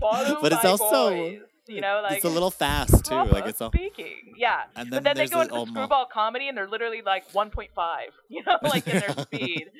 [0.00, 1.40] follow But it's also- boys.
[1.68, 3.14] you know like it's a little fast too.
[3.14, 3.70] Like it's all.
[3.70, 4.34] speaking.
[4.36, 4.62] Yeah.
[4.74, 7.02] And but then then they go into oh, the almo- screwball comedy and they're literally
[7.02, 7.68] like 1.5,
[8.28, 9.70] you know, like in their speed.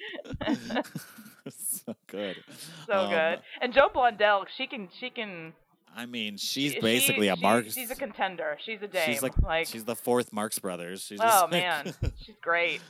[1.50, 2.36] so good.
[2.86, 3.40] so Um, good.
[3.60, 5.52] And Joan Blondell, she can she can
[5.94, 7.74] I mean, she's she- basically a she- Marx.
[7.74, 8.56] She's a contender.
[8.64, 9.02] She's a dame.
[9.06, 11.02] She's like, like she's the fourth Marx Brothers.
[11.04, 12.80] She's oh like- man, she's great.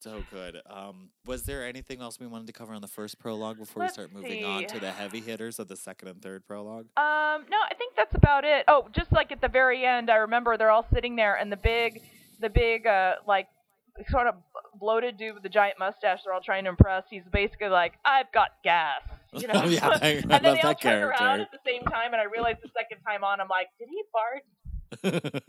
[0.00, 0.60] so good.
[0.70, 3.98] Um, was there anything else we wanted to cover on the first prologue before Let's
[3.98, 6.86] we start moving on to the heavy hitters of the second and third prologue?
[6.96, 8.64] Um, no, I think that's about it.
[8.68, 11.56] Oh, just like at the very end, I remember they're all sitting there, and the
[11.56, 12.00] big,
[12.40, 13.48] the big, uh, like,
[14.10, 14.34] sort of
[14.78, 17.04] bloated dude with the giant mustache they're all trying to impress.
[17.10, 19.54] He's basically like, "I've got gas," you know.
[19.64, 22.12] Oh, yeah, I- I and then love they all turn around at the same time,
[22.12, 25.42] and I realized the second time on, I'm like, "Did he fart?"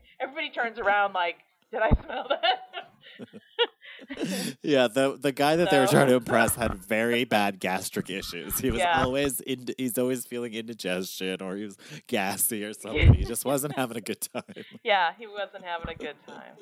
[0.20, 1.36] Everybody turns around like,
[1.70, 3.28] "Did I smell that?"
[4.62, 8.58] yeah, the the guy that they were trying to impress had very bad gastric issues.
[8.58, 9.02] He was Yeah.
[9.02, 11.76] always in, he's always feeling indigestion or he was
[12.06, 13.14] gassy or something.
[13.14, 14.42] he just wasn't having a good time.
[14.84, 16.54] yeah, he wasn't having a good time.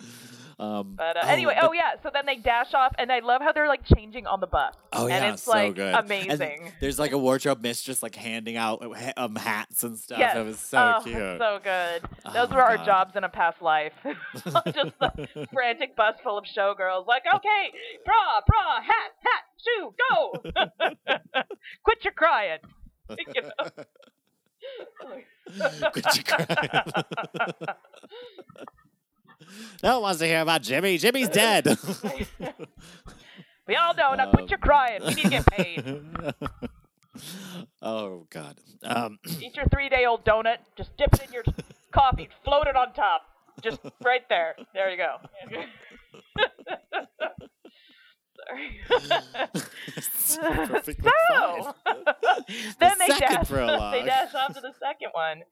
[0.59, 1.93] Um, But uh, oh, anyway, but- oh yeah.
[2.03, 4.74] So then they dash off, and I love how they're like changing on the bus.
[4.93, 5.95] Oh and yeah, it's so like good.
[5.95, 6.72] And amazing.
[6.80, 8.83] there's like a wardrobe mistress like handing out
[9.16, 10.18] um hats and stuff.
[10.18, 10.37] Yes.
[10.37, 11.16] It was so oh, cute.
[11.16, 12.03] so good.
[12.24, 12.87] Oh Those my were our God.
[12.87, 13.93] jobs in a past life.
[14.35, 14.45] Just
[15.01, 17.07] the frantic bus full of showgirls.
[17.07, 17.73] Like, okay,
[18.05, 20.33] bra, bra, hat, hat, shoe, go.
[21.85, 22.59] Quit your crying.
[23.11, 23.51] You know?
[25.91, 26.47] Quit your crying.
[29.83, 30.99] no one wants to hear about Jimmy.
[30.99, 31.66] Jimmy's dead.
[33.66, 34.14] we all know.
[34.14, 35.03] Now quit your crying.
[35.03, 36.03] We need to get paid.
[37.83, 38.59] oh God.
[38.83, 40.59] Um, Eat your three-day-old donut.
[40.77, 41.45] Just dip it in your
[41.93, 42.29] coffee.
[42.45, 43.23] Float it on top.
[43.62, 44.57] Just right there.
[44.75, 45.16] There you go.
[50.41, 51.74] Perfectly so,
[52.80, 53.93] then they dash, prologue.
[53.95, 55.43] they dash off to the second one,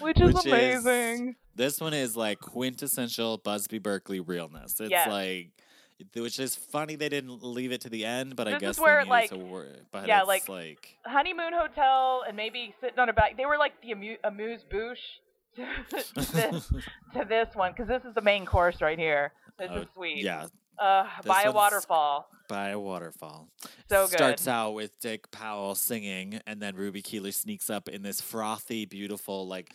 [0.00, 0.52] which is Which is-
[0.86, 1.36] amazing.
[1.54, 4.78] This one is like quintessential Busby Berkeley realness.
[4.78, 5.08] It's Yes.
[5.08, 5.50] like,
[6.14, 8.80] which is funny they didn't leave it to the end, but I This is guess
[8.80, 12.98] where, they like- to wor- But yeah, it's like- like Honeymoon Hotel and maybe sitting
[12.98, 13.36] on a back.
[13.38, 14.98] They were like the amu- amuse bouche
[15.56, 16.68] to, to this,
[17.14, 19.32] to this one because this is the main course right here.
[19.58, 20.18] This Oh, is sweet.
[20.18, 20.48] yeah,
[20.78, 22.28] Uh, by a waterfall.
[22.48, 23.48] by a waterfall.
[23.88, 24.16] So good.
[24.16, 28.84] Starts out with Dick Powell singing, and then Ruby Keeler sneaks up in this frothy,
[28.84, 29.72] beautiful, like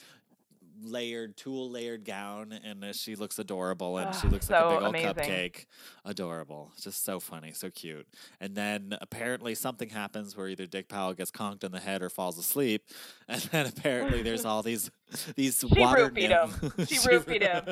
[0.84, 4.84] layered, tulle layered gown, and uh, she looks adorable, and she looks like a big
[4.84, 5.14] old amazing.
[5.14, 5.66] cupcake.
[6.06, 8.08] Adorable, just so funny, so cute.
[8.40, 12.10] And then apparently something happens where either Dick Powell gets conked in the head or
[12.10, 12.84] falls asleep,
[13.28, 14.90] and then apparently there's all these
[15.36, 16.72] these She water roofied him.
[16.88, 17.64] She roofied him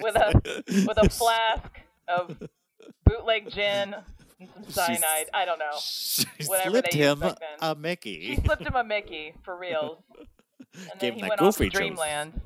[0.00, 1.70] with a with a flask
[2.08, 2.36] of
[3.04, 3.94] bootleg gin
[4.40, 5.26] and some She's- cyanide.
[5.34, 5.70] I don't know.
[5.80, 7.22] She Whatever slipped they him
[7.60, 8.34] a Mickey.
[8.36, 10.04] She slipped him a Mickey for real.
[10.74, 11.76] And Gave then him he that went off to goofy.
[11.76, 12.40] Dreamland.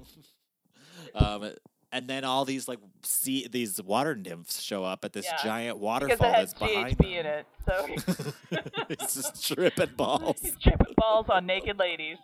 [1.15, 1.53] Um,
[1.93, 5.43] and then all these like sea these water nymphs show up at this Yeah.
[5.45, 7.39] giant waterfall that's behind GHB in them.
[7.39, 7.47] it.
[7.65, 8.57] So
[8.89, 10.41] it's just tripping balls.
[10.43, 12.17] he's tripping balls on naked ladies.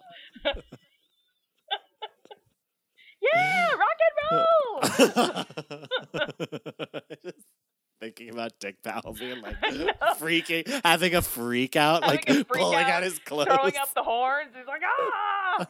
[3.23, 4.81] Yeah, rock and roll!
[7.25, 7.47] Just
[8.01, 9.61] Thinking about Dick Powell being like
[10.18, 13.47] freaking, having a freak out, Having like freak pulling out, out his clothes.
[13.47, 14.51] Throwing up the horns.
[14.57, 15.66] He's like, ah!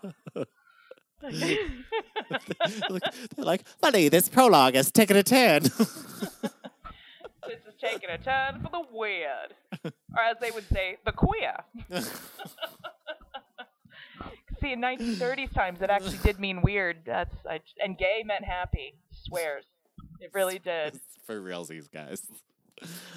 [2.89, 3.03] Look,
[3.37, 5.65] They're like, funny, this prologue has taken a turn.
[5.65, 5.79] this
[7.69, 9.53] is taking a turn for the weird.
[9.85, 11.55] Or as they would say, the queer.
[14.63, 16.99] See, in 1930s times, it actually did mean weird.
[17.05, 18.95] That's I, and gay meant happy.
[19.11, 19.65] Swears.
[20.21, 21.01] It really did.
[21.27, 22.23] For realsies, guys.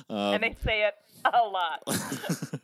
[0.10, 1.84] Um, and they say it a lot.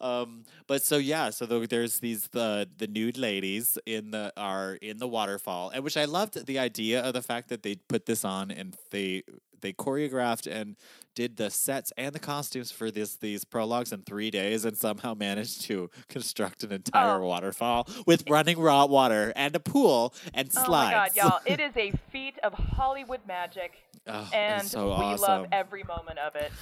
[0.00, 4.78] um but so yeah so the, there's these the the nude ladies in the are
[4.80, 8.06] in the waterfall and which i loved the idea of the fact that they put
[8.06, 9.22] this on and they
[9.60, 10.76] they choreographed and
[11.14, 15.12] did the sets and the costumes for this these prologues in three days and somehow
[15.14, 17.26] managed to construct an entire Oh.
[17.26, 20.68] waterfall with running raw water and a pool and slides.
[20.68, 21.40] Oh my god, y'all!
[21.46, 23.72] It is a feat of Hollywood magic,
[24.06, 25.22] Oh, and so we awesome.
[25.28, 26.52] love every moment of it.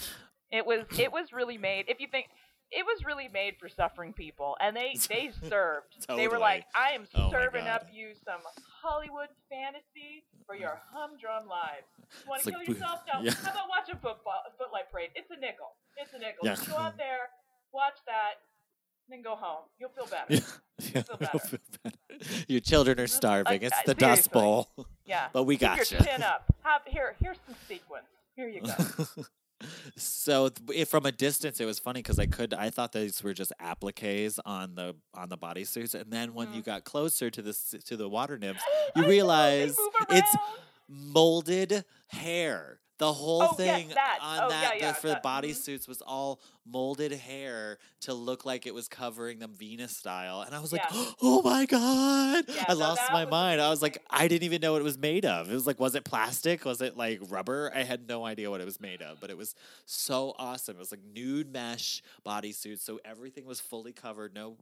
[0.50, 1.84] It was it was really made.
[1.88, 2.26] If you think
[2.70, 6.06] it was really made for suffering people, and they they served.
[6.08, 8.40] They were like, I am Oh serving up you some
[8.82, 10.92] Hollywood fantasy for your mm.
[10.92, 11.90] humdrum lives.
[11.98, 13.00] You want to kill we- yourself?
[13.12, 13.20] No.
[13.22, 13.34] yeah.
[13.42, 15.10] How about watch a football a footlight parade?
[15.14, 15.74] It's a nickel.
[15.96, 16.42] It's a nickel.
[16.42, 16.54] Yeah.
[16.54, 17.30] Just go out there,
[17.72, 18.40] watch that,
[19.08, 19.64] then go home.
[19.78, 20.26] You'll feel better.
[20.28, 20.40] Yeah.
[20.94, 21.38] Yeah, feel better.
[21.38, 21.96] feel better.
[22.46, 23.62] Your children are starving.
[23.62, 24.30] It's the Dust.
[24.30, 24.68] Bowl.
[25.06, 25.28] Yeah.
[25.32, 25.94] But we Keep gotcha.
[25.96, 26.44] your chin up.
[26.62, 27.14] Have here.
[27.20, 28.06] Here's some sequins.
[28.36, 29.24] Here you go.
[29.96, 30.50] so
[30.86, 34.38] from a distance, it was funny because I could I thought these were just appliques
[34.44, 37.52] on the on the bodysuits, and then when you got closer to the
[37.86, 38.62] to the water nymphs,
[38.96, 39.76] you realize
[40.10, 40.36] it's
[40.88, 42.80] molded hair.
[42.98, 44.18] The whole Oh, yes, thing that.
[44.20, 45.42] on Oh, that yeah, yeah, the, for the that- mhm.
[45.42, 50.54] bodysuits was all molded hair to look like it was covering them Venus style, and
[50.54, 51.04] I was like, Yeah.
[51.22, 53.60] "Oh my god!" I no, lost my was mind.
[53.60, 54.02] I was like.
[54.10, 55.48] I didn't even know what it was made of.
[55.50, 56.64] It was like, was it plastic?
[56.64, 57.70] Was it like rubber?
[57.74, 59.54] I had no idea what it was made of, but it was
[59.86, 60.76] so awesome.
[60.76, 64.56] It was like nude mesh bodysuits, so everything was fully covered, no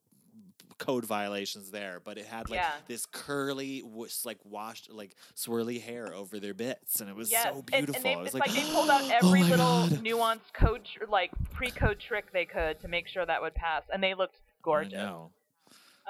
[0.79, 2.73] code violations there, but it had like Yeah.
[2.87, 3.83] this curly,
[4.27, 7.95] like washed, like swirly hair over their bits, and it was Yes, so beautiful.
[7.97, 9.91] and they, I was it's like, they pulled "Oh out every oh my little God."
[10.05, 14.03] nuanced code, tr- like pre-code trick they could to make sure that would pass, and
[14.03, 15.01] they looked gorgeous,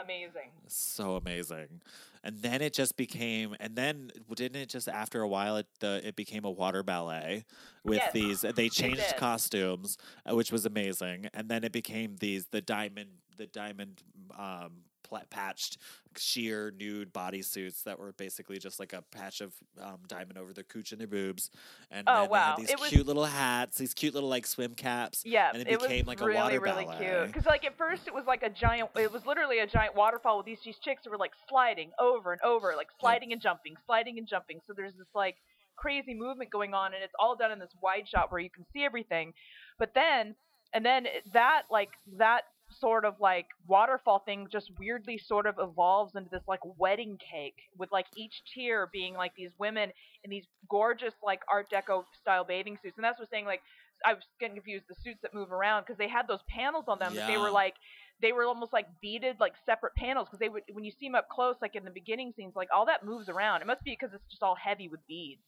[0.03, 0.51] amazing.
[0.66, 1.81] so amazing
[2.27, 6.07] and then it just became and then didn't it just after a while it the
[6.07, 7.47] it became a water ballet
[7.85, 9.97] with Yes, these they changed costumes
[10.31, 11.29] uh, which was amazing.
[11.35, 14.03] And then it became these the diamond the diamond
[14.39, 14.86] um
[15.30, 15.78] patched
[16.16, 19.52] sheer nude bodysuits that were basically just like a patch of
[19.82, 21.50] um, diamond over their cooch and their boobs
[21.90, 22.54] and Oh, then wow.
[22.57, 25.62] they had these was- cute little hats these cute little like swim caps Yeah, and
[25.62, 27.26] it, it, became like a really, water really ballet cute.
[27.26, 30.38] Because like at first it was like a giant, it was literally a giant waterfall
[30.38, 33.74] with these these chicks who were like sliding over and over, like sliding and jumping,
[33.86, 34.61] sliding and jumping.
[34.66, 35.36] So there's this like
[35.76, 38.64] crazy movement going on, and it's all done in this wide shot where you can
[38.72, 39.32] see everything.
[39.78, 40.34] But then,
[40.72, 42.42] and then that like that
[42.81, 47.57] sort of like waterfall thing just weirdly sort of evolves into this like wedding cake
[47.79, 49.91] with like each tier being like these women
[50.24, 52.97] in these gorgeous like art deco style bathing suits.
[52.97, 53.62] And that's what I'm saying like
[54.05, 56.99] I was getting confused the suits that move around because they had those panels on
[56.99, 57.74] them that they were like
[58.20, 61.14] they were almost like beaded like separate panels because they would when you see them
[61.14, 63.62] up close like in the beginning scenes like all that moves around.
[63.62, 65.41] It must be because it's just all heavy with beads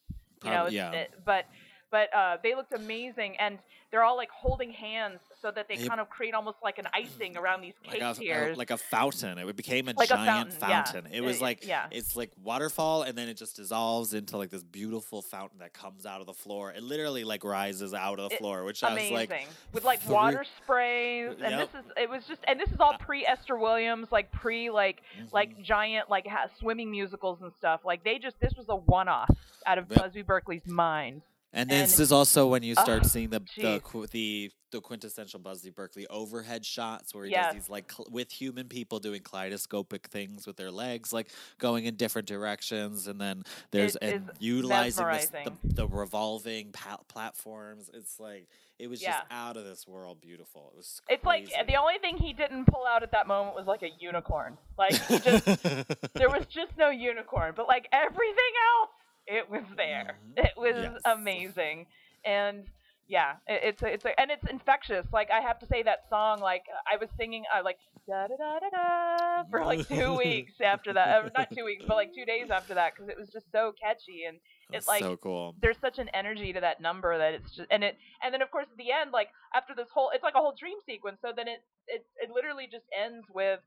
[0.45, 0.93] you know it's, yeah.
[0.93, 1.45] it, but
[1.91, 3.59] but uh, they looked amazing and
[3.91, 7.37] they're all like holding hands so that they kind of create almost like an icing
[7.39, 9.39] around these like cake a, a- tiers like a fountain.
[9.39, 11.17] It became a Like a giant fountain, yeah.
[11.19, 11.87] It Uh, was like yeah.
[11.91, 16.05] it's like waterfall, and then it just dissolves into like this beautiful fountain that comes
[16.05, 16.71] out of the floor.
[16.73, 19.33] It literally like rises out of the It- floor, which I was like,
[19.73, 21.73] with like three- water sprays and Yep.
[21.73, 25.03] this is it was just and this is all pre Esther Williams like pre like
[25.33, 25.63] like mhm.
[25.63, 29.31] giant like ha- swimming musicals and stuff like they just this was a one off
[29.67, 30.03] out of Yep.
[30.03, 31.23] Busby Berkeley's mind
[31.53, 33.81] And this And- is also when you start Oh, seeing the the,
[34.13, 37.55] the the quintessential Busby Berkeley overhead shots where he Yes.
[37.55, 41.87] does these like cl- with human people doing kaleidoscopic things with their legs, like going
[41.87, 47.89] in different directions, and then there's It and utilizing this, the, the revolving pa- platforms.
[47.95, 48.47] It's like
[48.79, 49.13] it was Yeah.
[49.13, 50.69] just out of this world beautiful.
[50.75, 51.01] It was.
[51.09, 53.83] it's like eh, the only thing he didn't pull out at that moment was like
[53.83, 54.93] a unicorn like
[55.25, 55.45] just
[56.15, 58.91] there was just no unicorn but like everything else
[59.29, 60.45] it was there Mhm.
[60.45, 61.01] it was Yes.
[61.05, 61.87] amazing
[62.25, 62.65] and
[63.07, 66.01] yeah it, it's a, it's a, and it's infectious like i have to say that
[66.11, 66.63] song like
[66.93, 70.93] i was singing i like da da da da da for like two weeks after
[70.93, 73.47] that uh, not two weeks but like two days after that because it was just
[73.53, 74.39] so catchy and
[74.73, 75.55] it's like so cool.
[75.63, 78.51] there's such an energy to that number that it's just and it and then of
[78.51, 81.33] course at the end like after this whole it's like a whole dream sequence so
[81.35, 83.61] then it it, it literally just ends with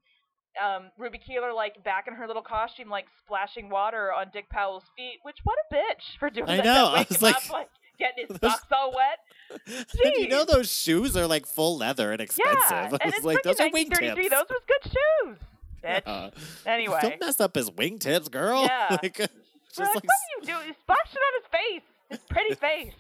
[0.64, 4.84] um, Ruby Keeler like back in her little costume like splashing water on Dick Powell's
[4.98, 7.70] feet which what a bitch for doing I that know, I was like- up, like
[8.00, 9.20] getting his socks all wet
[10.04, 12.58] and you know those shoes are like full leather and expensive.
[12.70, 14.30] yeah I and was it's like, those are 1933 wingtips.
[14.30, 15.38] those was good shoes
[15.84, 16.30] bitch Uh,
[16.66, 18.64] anyway Don't mess up his wingtips, girl.
[18.64, 18.98] Yeah.
[19.02, 19.30] like, just
[19.78, 22.56] We're like, like what are you doing you splashed it on his face his pretty
[22.56, 22.94] face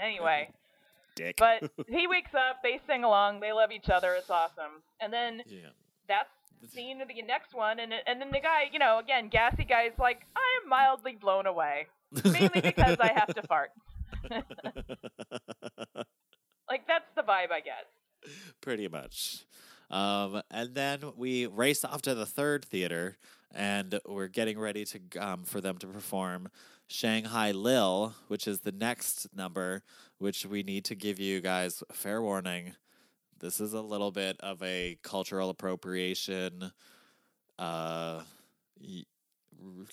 [0.00, 0.48] anyway
[1.16, 1.36] dick.
[1.38, 4.82] But he wakes up, they sing along, they love each other, it's awesome.
[5.00, 5.68] And then yeah.
[6.08, 6.28] that's
[6.72, 9.98] scene of the next one, and and then the guy, you know, again, gassy guy's
[9.98, 11.86] like, I am mildly blown away,
[12.24, 13.70] mainly because I have to fart.
[16.68, 17.86] like that's the vibe I get.
[18.60, 19.44] Pretty much.
[19.90, 23.18] Um, and then we race off to the third theater,
[23.54, 26.48] and we're getting ready to um, for them to perform
[26.86, 29.82] Shanghai Lil, which is the next number,
[30.18, 32.74] which we need to give you guys fair warning.
[33.44, 36.72] This is a little bit of a cultural appropriation.
[37.58, 38.22] Uh,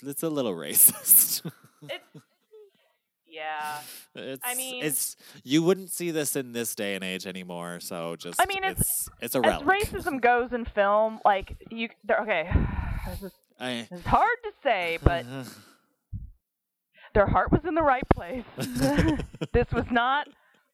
[0.02, 1.46] it's a little racist.
[1.84, 2.06] It's
[3.28, 3.80] yeah.
[4.16, 7.82] It's, mean- it's you wouldn't see this in this day and age anymore.
[7.82, 9.82] So just I mean, it's- it's it's a As relic.
[9.82, 12.50] racism goes in film, like you, okay,
[13.10, 15.26] this is, I, this hard to say, but
[17.14, 18.46] their heart was in the right place.
[19.52, 20.30] this was not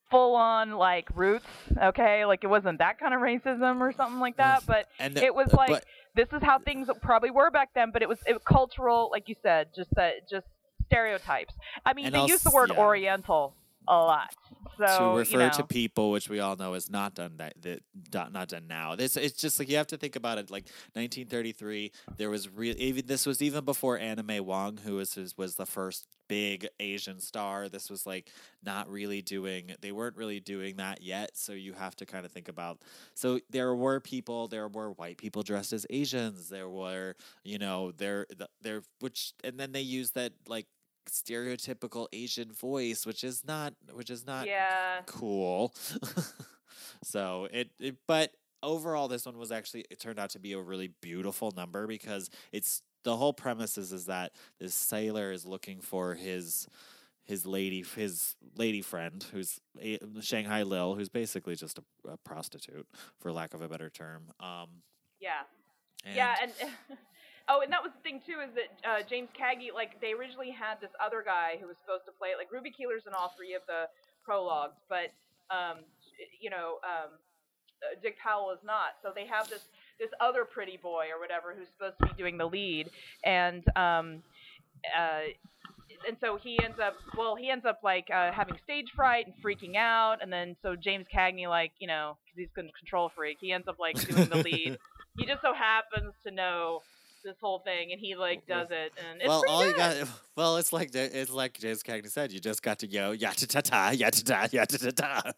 [0.10, 1.46] full on like roots,
[1.82, 2.26] okay?
[2.26, 5.54] Like it wasn't that kind of racism or something like that, but and it was
[5.54, 5.86] uh, like but-
[6.16, 9.30] this is how things probably were back then, but it was, it was cultural, like
[9.30, 10.48] you said, just that just
[10.88, 11.54] stereotypes.
[11.86, 12.80] I mean, they als- use the word yeah.
[12.80, 13.54] Oriental
[13.88, 14.34] a lot.
[14.78, 17.54] So to refer you know, to people, which we all know is not done that,
[17.62, 17.82] that
[18.14, 18.96] not, done now.
[18.96, 20.52] This it's just like you have to think about it.
[20.52, 25.16] Like 1933, there was real even this was even before Anna May Wong, who was
[25.16, 27.70] was, was the first big Asian star.
[27.70, 28.30] This was like
[28.64, 29.72] not really doing.
[29.82, 31.32] They weren't really doing that yet.
[31.36, 32.82] So you have to kind of think about.
[33.16, 34.48] So there were people.
[34.48, 36.50] There were white people dressed as Asians.
[36.50, 38.28] There were you know there
[38.62, 40.68] there which and then they used that like
[41.10, 45.02] stereotypical Asian voice, which is not which is not yeah.
[45.06, 45.74] cool.
[47.04, 48.32] so it, it but
[48.64, 52.30] overall this one was actually it turned out to be a really beautiful number because
[52.52, 56.68] it's the whole premise is, is that this sailor is looking for his
[57.24, 62.88] his lady his lady friend who's a, Shanghai Lil who's basically just a, a prostitute
[63.20, 64.68] for lack of a better term um
[65.20, 65.42] Yeah.
[66.06, 66.52] and Yeah, and
[67.50, 70.52] oh, and that was the thing too is that uh, James Cagney, like they originally
[70.52, 72.38] had this other guy who was supposed to play it.
[72.38, 73.88] Like Ruby Keeler's in all three of the
[74.24, 75.12] prologues, but
[75.50, 75.84] um,
[76.40, 77.16] you know, um,
[77.84, 79.00] uh, Dick Powell is not.
[79.02, 79.64] So they have this
[80.00, 82.90] this other pretty boy or whatever who's supposed to be doing the lead,
[83.24, 84.24] and um,
[84.92, 85.32] uh,
[86.08, 89.36] and so he ends up well he ends up like uh, having stage fright and
[89.44, 93.38] freaking out and then so james cagney like you know because he's a control freak
[93.40, 94.78] he ends up like doing the lead
[95.18, 96.82] he just so happens to know
[97.24, 99.96] this whole thing and he like does it and it's well, all you got,
[100.36, 102.32] well, it's like it's like James Cagney said.
[102.32, 105.32] You just got to go yata ta ta yata ta yata ta ta.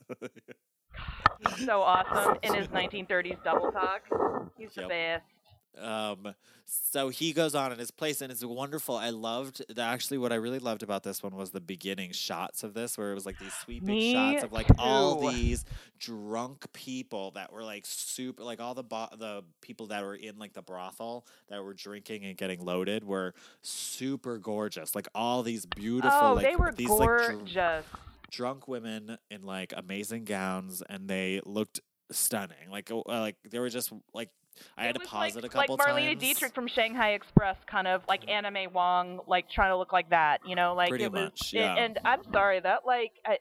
[1.40, 4.02] he's so awesome in his 1930s double talk
[4.58, 5.24] he's the best
[5.78, 6.34] Um,
[6.66, 8.96] so he goes on in his place, and it's wonderful.
[8.96, 12.64] I loved the, actually what I really loved about this one was the beginning shots
[12.64, 15.66] of this, where it was like these sweeping Me shots of like all these
[16.00, 20.38] drunk people that were like super, like all the bo- the people that were in
[20.38, 24.96] like the brothel that were drinking and getting loaded were super gorgeous.
[24.96, 27.86] Like all these beautiful, oh like they were these like dr- gorgeous
[28.32, 31.80] drunk women in like amazing gowns, and they looked
[32.12, 32.70] stunning.
[32.70, 34.30] Like uh, like they were just like.
[34.78, 36.22] I had to pause like, it a couple like Marlene times.
[36.22, 40.10] Dietrich from Shanghai Express, kind of like Anna May Wong, like trying to look like
[40.12, 40.40] that.
[40.46, 41.22] You know, like Pretty it was.
[41.24, 43.38] much, it- and I'm sorry that like I, I-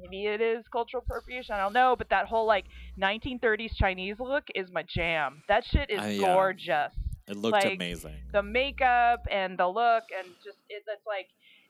[0.00, 1.54] maybe it is cultural appropriation.
[1.54, 2.64] I don't know, but that whole like
[3.00, 5.42] 1930s Chinese look is my jam.
[5.48, 6.34] That shit is Uh, yeah.
[6.34, 6.92] gorgeous.
[7.28, 8.14] It looked like, amazing.
[8.32, 11.26] The makeup and the look and just it, it's like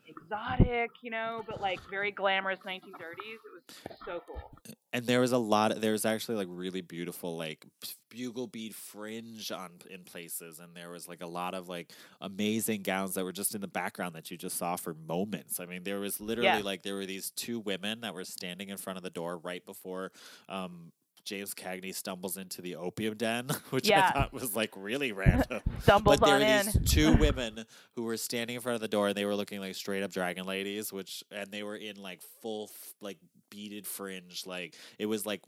[0.08, 3.16] exotic, you know, but like very glamorous 1930s.
[3.20, 4.50] It was so cool.
[4.92, 5.72] and there was a lot.
[5.72, 7.66] Of, There was actually like really beautiful like
[8.10, 12.82] bugle bead fringe on in places, and there was like a lot of like amazing
[12.82, 15.60] gowns that were just in the background that you just saw for moments.
[15.60, 16.60] I mean, there was literally Yeah.
[16.64, 19.64] like there were these two women that were standing in front of the door right
[19.64, 20.12] before.
[20.48, 20.92] Um,
[21.26, 24.06] James Cagney stumbles into the opium den, which Yeah.
[24.08, 25.60] I thought was like really random.
[25.82, 26.66] Stumbles but there on were in.
[26.66, 27.66] these two women
[27.96, 30.12] who were standing in front of the door and they were looking like straight up
[30.12, 32.70] dragon ladies which and they were in like full
[33.00, 33.18] like
[33.50, 35.42] beaded fringe like it was like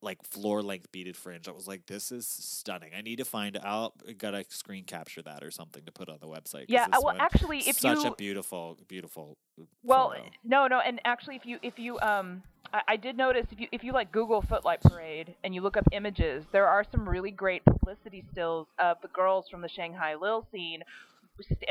[0.00, 3.58] like floor length beaded fringe i was like this is stunning i need to find
[3.64, 6.64] out gotta screen capture that or something to put on the website.
[6.68, 9.36] Yeah, uh, well, actually, if you such you a beautiful beautiful
[9.82, 10.24] Well, photo.
[10.44, 12.42] no, no, and actually, if you if you um,
[12.72, 15.76] I, I did notice if you if you like Google Footlight Parade and you look
[15.76, 20.14] up images, there are some really great publicity stills of the girls from the Shanghai
[20.14, 20.82] Lil scene,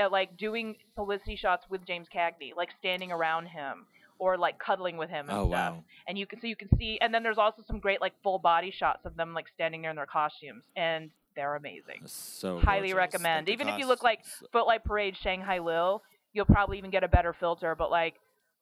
[0.02, 3.86] uh, like doing publicity shots with James Cagney, like standing around him
[4.20, 5.74] or like cuddling with him and oh stuff.
[5.74, 8.14] wow And you can so you can see, and then there's also some great like
[8.24, 12.02] full body shots of them like standing there in their costumes, and they're amazing.
[12.06, 12.96] so Highly gorgeous.
[12.96, 13.50] recommend.
[13.50, 16.02] Even if you look like Footlight Parade Shanghai Lil,
[16.34, 17.76] you'll probably even get a better filter.
[17.76, 18.16] But like,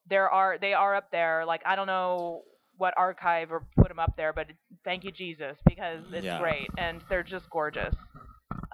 [0.10, 1.46] there are they are up there.
[1.46, 2.42] Like I don't know
[2.78, 4.48] what archive or put them up there, but
[4.84, 6.40] thank you Jesus because it's Yeah.
[6.40, 7.96] great and they're just gorgeous.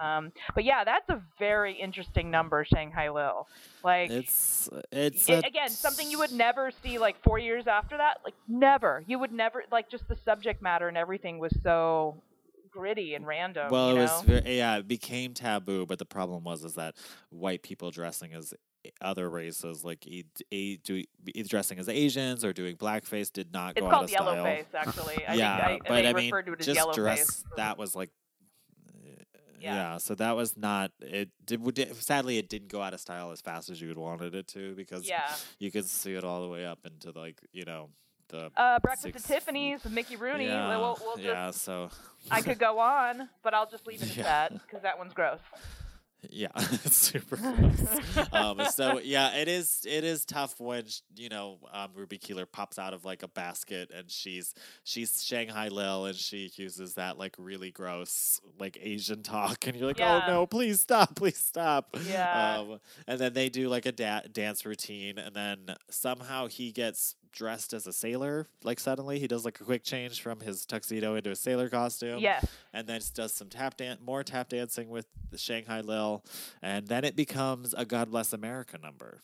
[0.02, 3.46] Um, but yeah, that's a very interesting number, Shanghai Lil.
[3.84, 7.96] Like It's it's i- a- again something you would never see like four years after
[7.96, 8.18] that.
[8.24, 12.16] Like never, you would never like just the subject matter and everything was so
[12.70, 13.70] gritty and random.
[13.70, 14.02] Well, you it know?
[14.02, 16.96] was very, yeah, it became taboo, but the problem was is that
[17.30, 18.54] white people dressing as
[19.00, 21.04] other races, like e- a, do,
[21.46, 24.34] dressing as Asians or doing blackface, did not it's go out called of style.
[24.34, 25.24] yellowface actually.
[25.26, 28.10] I yeah, think I, but I mean, to it as just dress that was like.
[29.62, 29.74] Yeah.
[29.74, 29.98] Yeah.
[29.98, 31.30] so that was not it.
[31.44, 31.60] Did,
[31.96, 34.74] sadly it didn't go out of style as fast as you would wanted it to
[34.74, 35.30] because Yeah.
[35.58, 37.90] you could see it all the way up into like you know
[38.28, 40.46] the Uh, Breakfast six- at Tiffany's with Mickey Rooney.
[40.46, 41.90] yeah, We'll, we'll just, yeah so
[42.30, 44.22] I could go on, but I'll just leave it at Yeah.
[44.24, 45.40] that because that one's gross.
[46.30, 48.28] Yeah, it's super gross.
[48.32, 49.84] um, so yeah, it is.
[49.88, 50.84] It is tough when
[51.16, 54.54] you know um, Ruby Keeler pops out of like a basket and she's
[54.84, 59.88] she's Shanghai Lil and she uses that like really gross like Asian talk and you're
[59.88, 60.22] like, Yeah.
[60.26, 61.96] oh no, please stop, please stop.
[62.08, 62.58] Yeah.
[62.60, 67.16] Um, and then they do like a da- dance routine and then somehow he gets
[67.32, 68.46] dressed as a sailor.
[68.62, 72.20] Like suddenly he does like a quick change from his tuxedo into a sailor costume
[72.20, 72.46] Yes.
[72.72, 76.24] and then does some tap dance, more tap dancing with the Shanghai Lil,
[76.62, 79.22] and then it becomes a God Bless America number.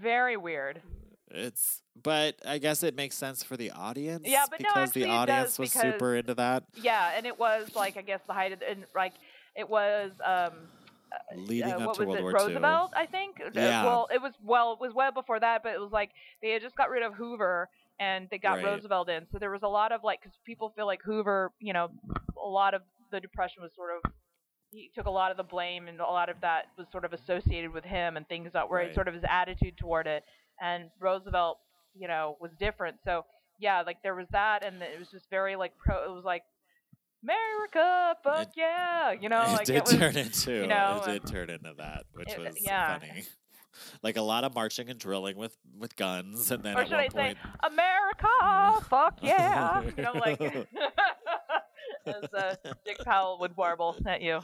[0.00, 0.82] Very weird.
[1.30, 4.22] It's, but I guess it makes sense for the audience.
[4.26, 7.38] Yeah, but no, because actually the audience was because- super into that, Yeah, and it
[7.38, 9.14] was like I guess the height of and like
[9.56, 10.52] it was um
[11.36, 13.84] leading uh, up what to was World it War Roosevelt I think Uh, Yeah.
[13.84, 16.10] well it was well it was well before that but it was like
[16.42, 17.68] they had just got rid of Hoover
[18.00, 18.64] and they got Right.
[18.64, 21.72] Roosevelt in so there was a lot of like because people feel like Hoover you
[21.72, 21.88] know
[22.42, 24.12] a lot of the depression was sort of
[24.70, 27.12] he took a lot of the blame and a lot of that was sort of
[27.12, 28.94] associated with him and things that were Right.
[28.94, 30.24] sort of his attitude toward it
[30.60, 31.58] and Roosevelt
[31.94, 33.24] you know was different so
[33.60, 36.42] yeah like there was that and it was just very like pro it was like
[37.24, 41.02] America fuck It- yeah you know It like did it was turn into you know,
[41.06, 42.98] it did turn into that, which it- was yeah.
[42.98, 43.24] funny.
[44.04, 47.08] Like a lot of marching and drilling with with guns, and then or should I
[47.08, 48.28] say point, America
[48.88, 52.54] fuck yeah you know like as uh,
[52.84, 54.40] Dick Powell would warble at you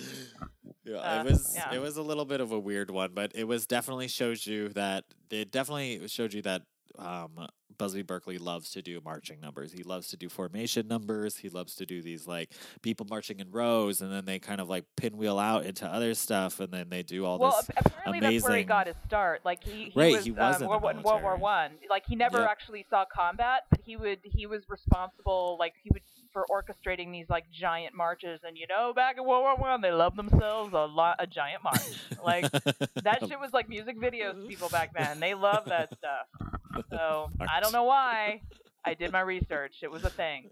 [0.85, 1.73] Yeah, Uh, it was yeah.
[1.73, 4.71] it was a little bit of a weird one, but it was definitely shows you
[4.71, 6.63] that it definitely showed you that
[6.99, 7.47] um,
[7.81, 9.73] Busby Berkeley loves to do marching numbers.
[9.73, 11.39] He loves to do formation numbers.
[11.39, 12.51] He loves to do these like
[12.83, 16.61] people marching in rows, and then they kind of like pinwheel out into other stuff,
[16.61, 17.71] and then they do all well this.
[17.77, 20.57] ap- apparently that's where he got his start like he, he Right, was, he was
[20.57, 21.37] um, in World, War- World War.
[21.37, 22.49] One like he never Yep.
[22.51, 26.03] actually saw combat but he would he was responsible like he would
[26.33, 29.91] for orchestrating these like giant marches and you know back in World War One they
[29.91, 31.81] loved themselves a lot a giant march
[32.25, 35.21] like that shit was like music videos to people back then.
[35.21, 36.85] They love that stuff.
[36.91, 38.43] So I don't know why.
[38.85, 39.77] I did my research.
[39.83, 40.51] It was a thing.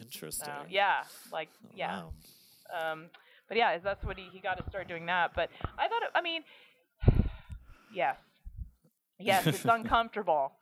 [0.00, 0.46] Interesting.
[0.46, 1.02] So yeah,
[1.32, 2.02] like yeah.
[2.02, 2.12] Wow.
[2.92, 3.06] Um,
[3.48, 5.32] but yeah, that's what he he got to start doing that.
[5.34, 6.42] But I thought, it, I mean,
[7.94, 8.16] yes,
[9.18, 10.52] yes, it's uncomfortable.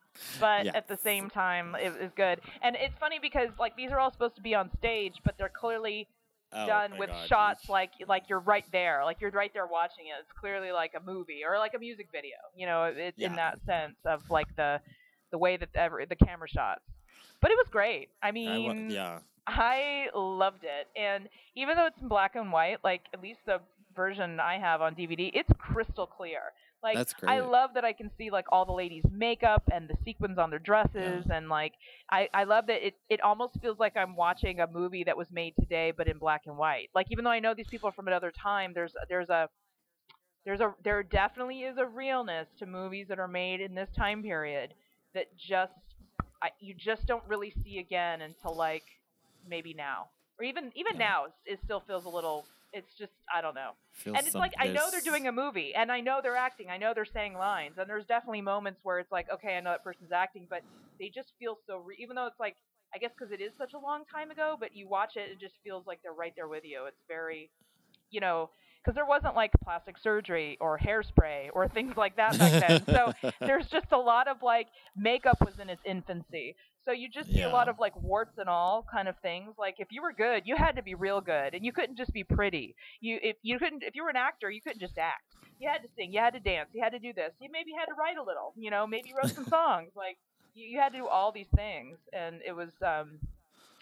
[0.40, 3.98] But at the same time, it was good, and it's funny because like these are
[3.98, 6.08] all supposed to be on stage, but they're clearly
[6.52, 7.26] Oh done with God.
[7.28, 10.12] shots like like you're right there, like you're right there watching it.
[10.20, 13.28] It's clearly like a movie or like a music video, you know, it, Yeah.
[13.30, 14.80] in that sense of like the
[15.32, 16.82] the way that ever the camera shots.
[17.42, 18.10] But it was great.
[18.22, 19.18] I mean, yeah.
[19.46, 23.60] I loved it, and even though it's in black and white, like at least the
[23.94, 26.52] version I have on DVD, it's crystal clear.
[26.86, 29.96] Like That's I love that I can see like all the ladies' makeup and the
[30.04, 31.72] sequins on their dresses, and like
[32.12, 35.26] I I love that it it almost feels like I'm watching a movie that was
[35.32, 36.90] made today, but in black and white.
[36.94, 39.48] Like even though I know these people are from another time, there's there's a
[40.44, 44.22] there's a there definitely is a realness to movies that are made in this time
[44.22, 44.74] period
[45.12, 45.72] that just
[46.40, 48.84] I, you just don't really see again until like
[49.48, 50.98] maybe now or even even Yeah.
[50.98, 52.46] now it still feels a little
[52.76, 53.70] it's just I don't know.
[53.92, 56.68] Feels and it's like I know they're doing a movie and I know they're acting
[56.68, 59.70] I know they're saying lines and there's definitely moments where it's like okay I know
[59.70, 60.62] that person's acting but
[61.00, 62.56] they just feel so re- even though it's like
[62.94, 65.40] I guess because it is such a long time ago but you watch it it
[65.40, 66.84] just feels like they're right there with you.
[66.86, 67.50] It's very
[68.10, 68.50] you know
[68.84, 72.84] because there wasn't like plastic surgery or hairspray or things like that back then.
[72.86, 76.54] So there's just a lot of like makeup was in its infancy.
[76.86, 79.54] So you just see a lot of like warts and all kind of things.
[79.58, 82.12] Like if you were good, you had to be real good, and you couldn't just
[82.12, 82.76] be pretty.
[83.00, 85.34] You if you couldn't if you were an actor, you couldn't just act.
[85.58, 87.32] You had to sing, you had to dance, you had to do this.
[87.40, 88.52] You maybe had to write a little.
[88.56, 89.90] You know, maybe wrote some songs.
[89.96, 90.16] Like
[90.54, 93.18] you, you had to do all these things, and it was um,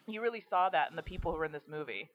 [0.06, 2.09] you really saw that in the people who were in this movie.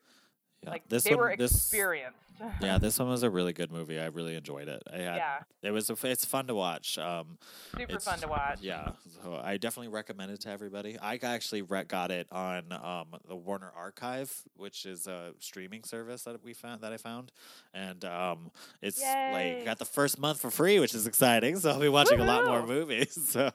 [0.64, 2.18] Yeah, Like this they one, were this, experienced.
[2.61, 3.99] yeah, this one was a really good movie.
[3.99, 4.82] I really enjoyed it.
[4.91, 5.90] I had, yeah, It was.
[5.90, 6.98] A, it's fun to watch.
[6.98, 7.38] Um,
[7.78, 8.60] super fun to watch.
[8.61, 8.91] Yeah,
[9.24, 10.98] so I definitely recommend it to everybody.
[10.99, 16.24] I actually re- got it on um, the Warner Archive, which is a streaming service
[16.24, 17.32] that we found that I found,
[17.74, 18.52] and um,
[18.82, 19.56] it's Yay.
[19.57, 21.57] like got the first month for free, which is exciting.
[21.60, 23.18] So I'll be watching a lot more movies.
[23.30, 23.52] So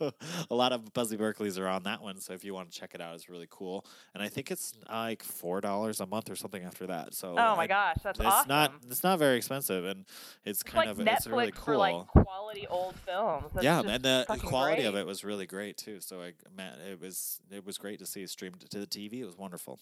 [0.51, 2.20] a lot of Busby Berkeley's are on that one.
[2.20, 3.85] So if you want to check it out, it's really cool.
[4.15, 7.12] And I think it's like four dollars a month or something after that.
[7.15, 8.48] So Oh my I- gosh, that's it's awesome.
[8.48, 10.05] not it's not very expensive, and
[10.44, 11.64] it's It's kind like of Netflix it's really cool.
[11.64, 13.46] for like quality old films.
[13.55, 16.01] That's yeah, and the quality of it was really great too.
[16.01, 19.20] So I man, it was it was great to see it streamed to the TV.
[19.20, 19.78] It was wonderful.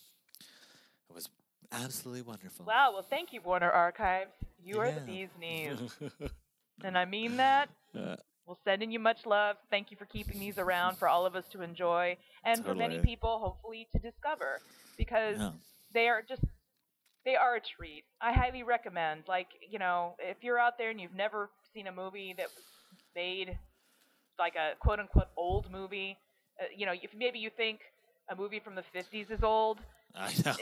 [1.10, 1.28] It was
[1.70, 2.64] absolutely wonderful.
[2.66, 2.90] Wow.
[2.92, 4.32] Well, thank you, Warner Archives.
[4.62, 5.06] You are the Yeah.
[5.06, 5.96] bee's knees,
[6.84, 7.68] and I mean that.
[7.96, 8.16] Uh,
[8.46, 9.56] We're sending you much love.
[9.70, 12.98] Thank you for keeping these around for all of us to enjoy, and for many
[13.00, 14.60] people, hopefully, to discover,
[14.96, 15.50] because yeah.
[15.92, 16.42] they are just
[17.24, 18.04] they are a treat.
[18.20, 19.24] I highly recommend.
[19.28, 22.64] Like, you know, if you're out there and you've never seen a movie that was
[23.14, 23.58] made
[24.38, 26.16] like a quote unquote old movie,
[26.60, 27.80] uh, you know, if maybe you think
[28.30, 29.78] a movie from the 50s is old,
[30.14, 30.56] I know.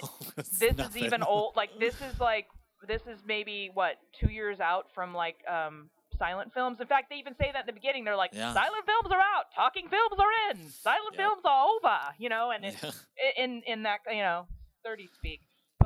[0.59, 1.55] This is even old.
[1.57, 2.47] Like this is like
[2.87, 5.89] this is maybe what two years out from like um
[6.19, 6.79] silent films.
[6.81, 8.05] In fact, they even say that in the beginning.
[8.05, 8.53] They're like, Yeah.
[8.53, 11.27] silent films are out, talking films are in, silent Yeah.
[11.29, 11.99] films are over.
[12.19, 12.91] You know, and it, Yeah.
[13.45, 14.47] in in that you know
[14.85, 15.41] 30 speak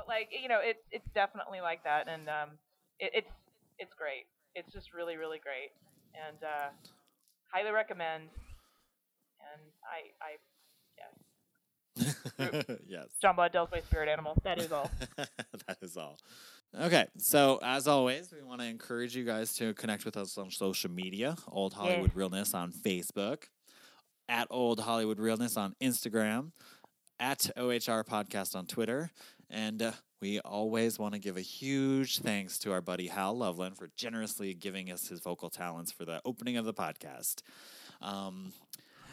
[0.04, 2.50] but like you know it's it's definitely like that and um
[2.98, 3.30] it, it's
[3.78, 5.72] it's great it's just really really great
[6.14, 6.70] and uh
[7.52, 8.28] highly recommend
[9.52, 10.36] and i i
[12.88, 13.06] yes.
[13.22, 16.18] Joan Blondell's my spirit animal that is all that is all.
[16.80, 20.50] Okay, so as always, we want to encourage you guys to connect with us on
[20.50, 21.36] social media.
[21.46, 23.44] Old Hollywood Realness on Facebook,
[24.28, 26.50] at Old Hollywood Realness on Instagram,
[27.20, 29.12] at OHR Podcast on Twitter,
[29.50, 33.76] and uh, we always want to give a huge thanks to our buddy Hal Loveland
[33.76, 37.42] for generously giving us his vocal talents for the opening of the podcast.
[38.00, 38.52] Um,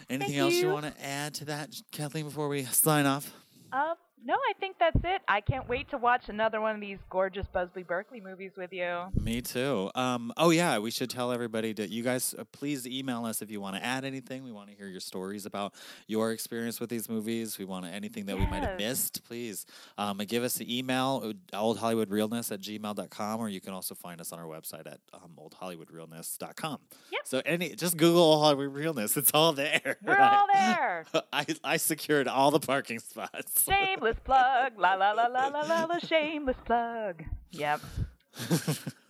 [0.09, 0.73] anything else you you.
[0.73, 3.33] want to add to that, Kathleen, before we sign off?
[3.73, 3.95] um
[4.26, 7.48] no i think that's it i can't wait to watch another one of these gorgeous
[7.48, 9.89] Busby Berkeley movies with you Me too.
[9.95, 13.52] Um, oh yeah, we should tell everybody that you guys uh, please email us if
[13.52, 14.43] you want to add anything.
[14.43, 15.73] We want to hear your stories about
[16.07, 17.57] your experience with these movies.
[17.57, 19.23] We want anything that we might have missed.
[19.23, 19.65] Please
[19.98, 24.31] um, give us the email uh, oldhollywoodrealness at gmail.com or you can also find us
[24.31, 26.80] on our website at um, oldhollywoodrealness.com.
[27.11, 27.22] Yep.
[27.26, 29.18] So any just Google Old Hollywood Realness.
[29.18, 29.98] It's all there.
[30.03, 30.34] we're right?
[30.34, 33.65] all there I, I secured all the parking spots.
[34.11, 37.81] Shameless plug la la la la la la la shameless plug yep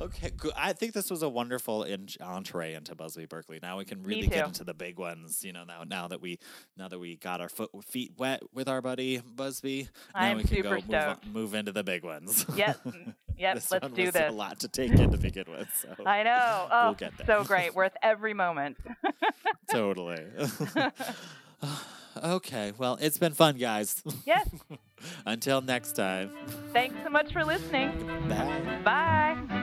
[0.00, 0.52] Okay, good.
[0.56, 3.58] I think this was a wonderful in- entree into Busby Berkeley.
[3.60, 5.42] Now we can really get into the big ones.
[5.42, 6.38] You know, now now that we
[6.76, 10.44] now that we got our foot feet wet with our buddy Busby, now I'm we
[10.44, 12.46] can go move, on, move into the big ones.
[12.54, 12.80] Yep.
[13.38, 13.54] Yep.
[13.54, 14.32] this let's do this.
[14.32, 15.68] a lot to take in to begin with.
[15.80, 16.68] So I know.
[16.72, 17.72] Oh, We'll so great.
[17.72, 18.76] Worth every moment.
[19.70, 20.24] totally.
[22.22, 24.02] Okay, well, it's been fun, guys.
[24.26, 24.48] yes.
[25.26, 26.30] Until next time.
[26.72, 27.90] Thanks so much for listening.
[28.28, 28.80] Bye.
[28.84, 29.57] Bye.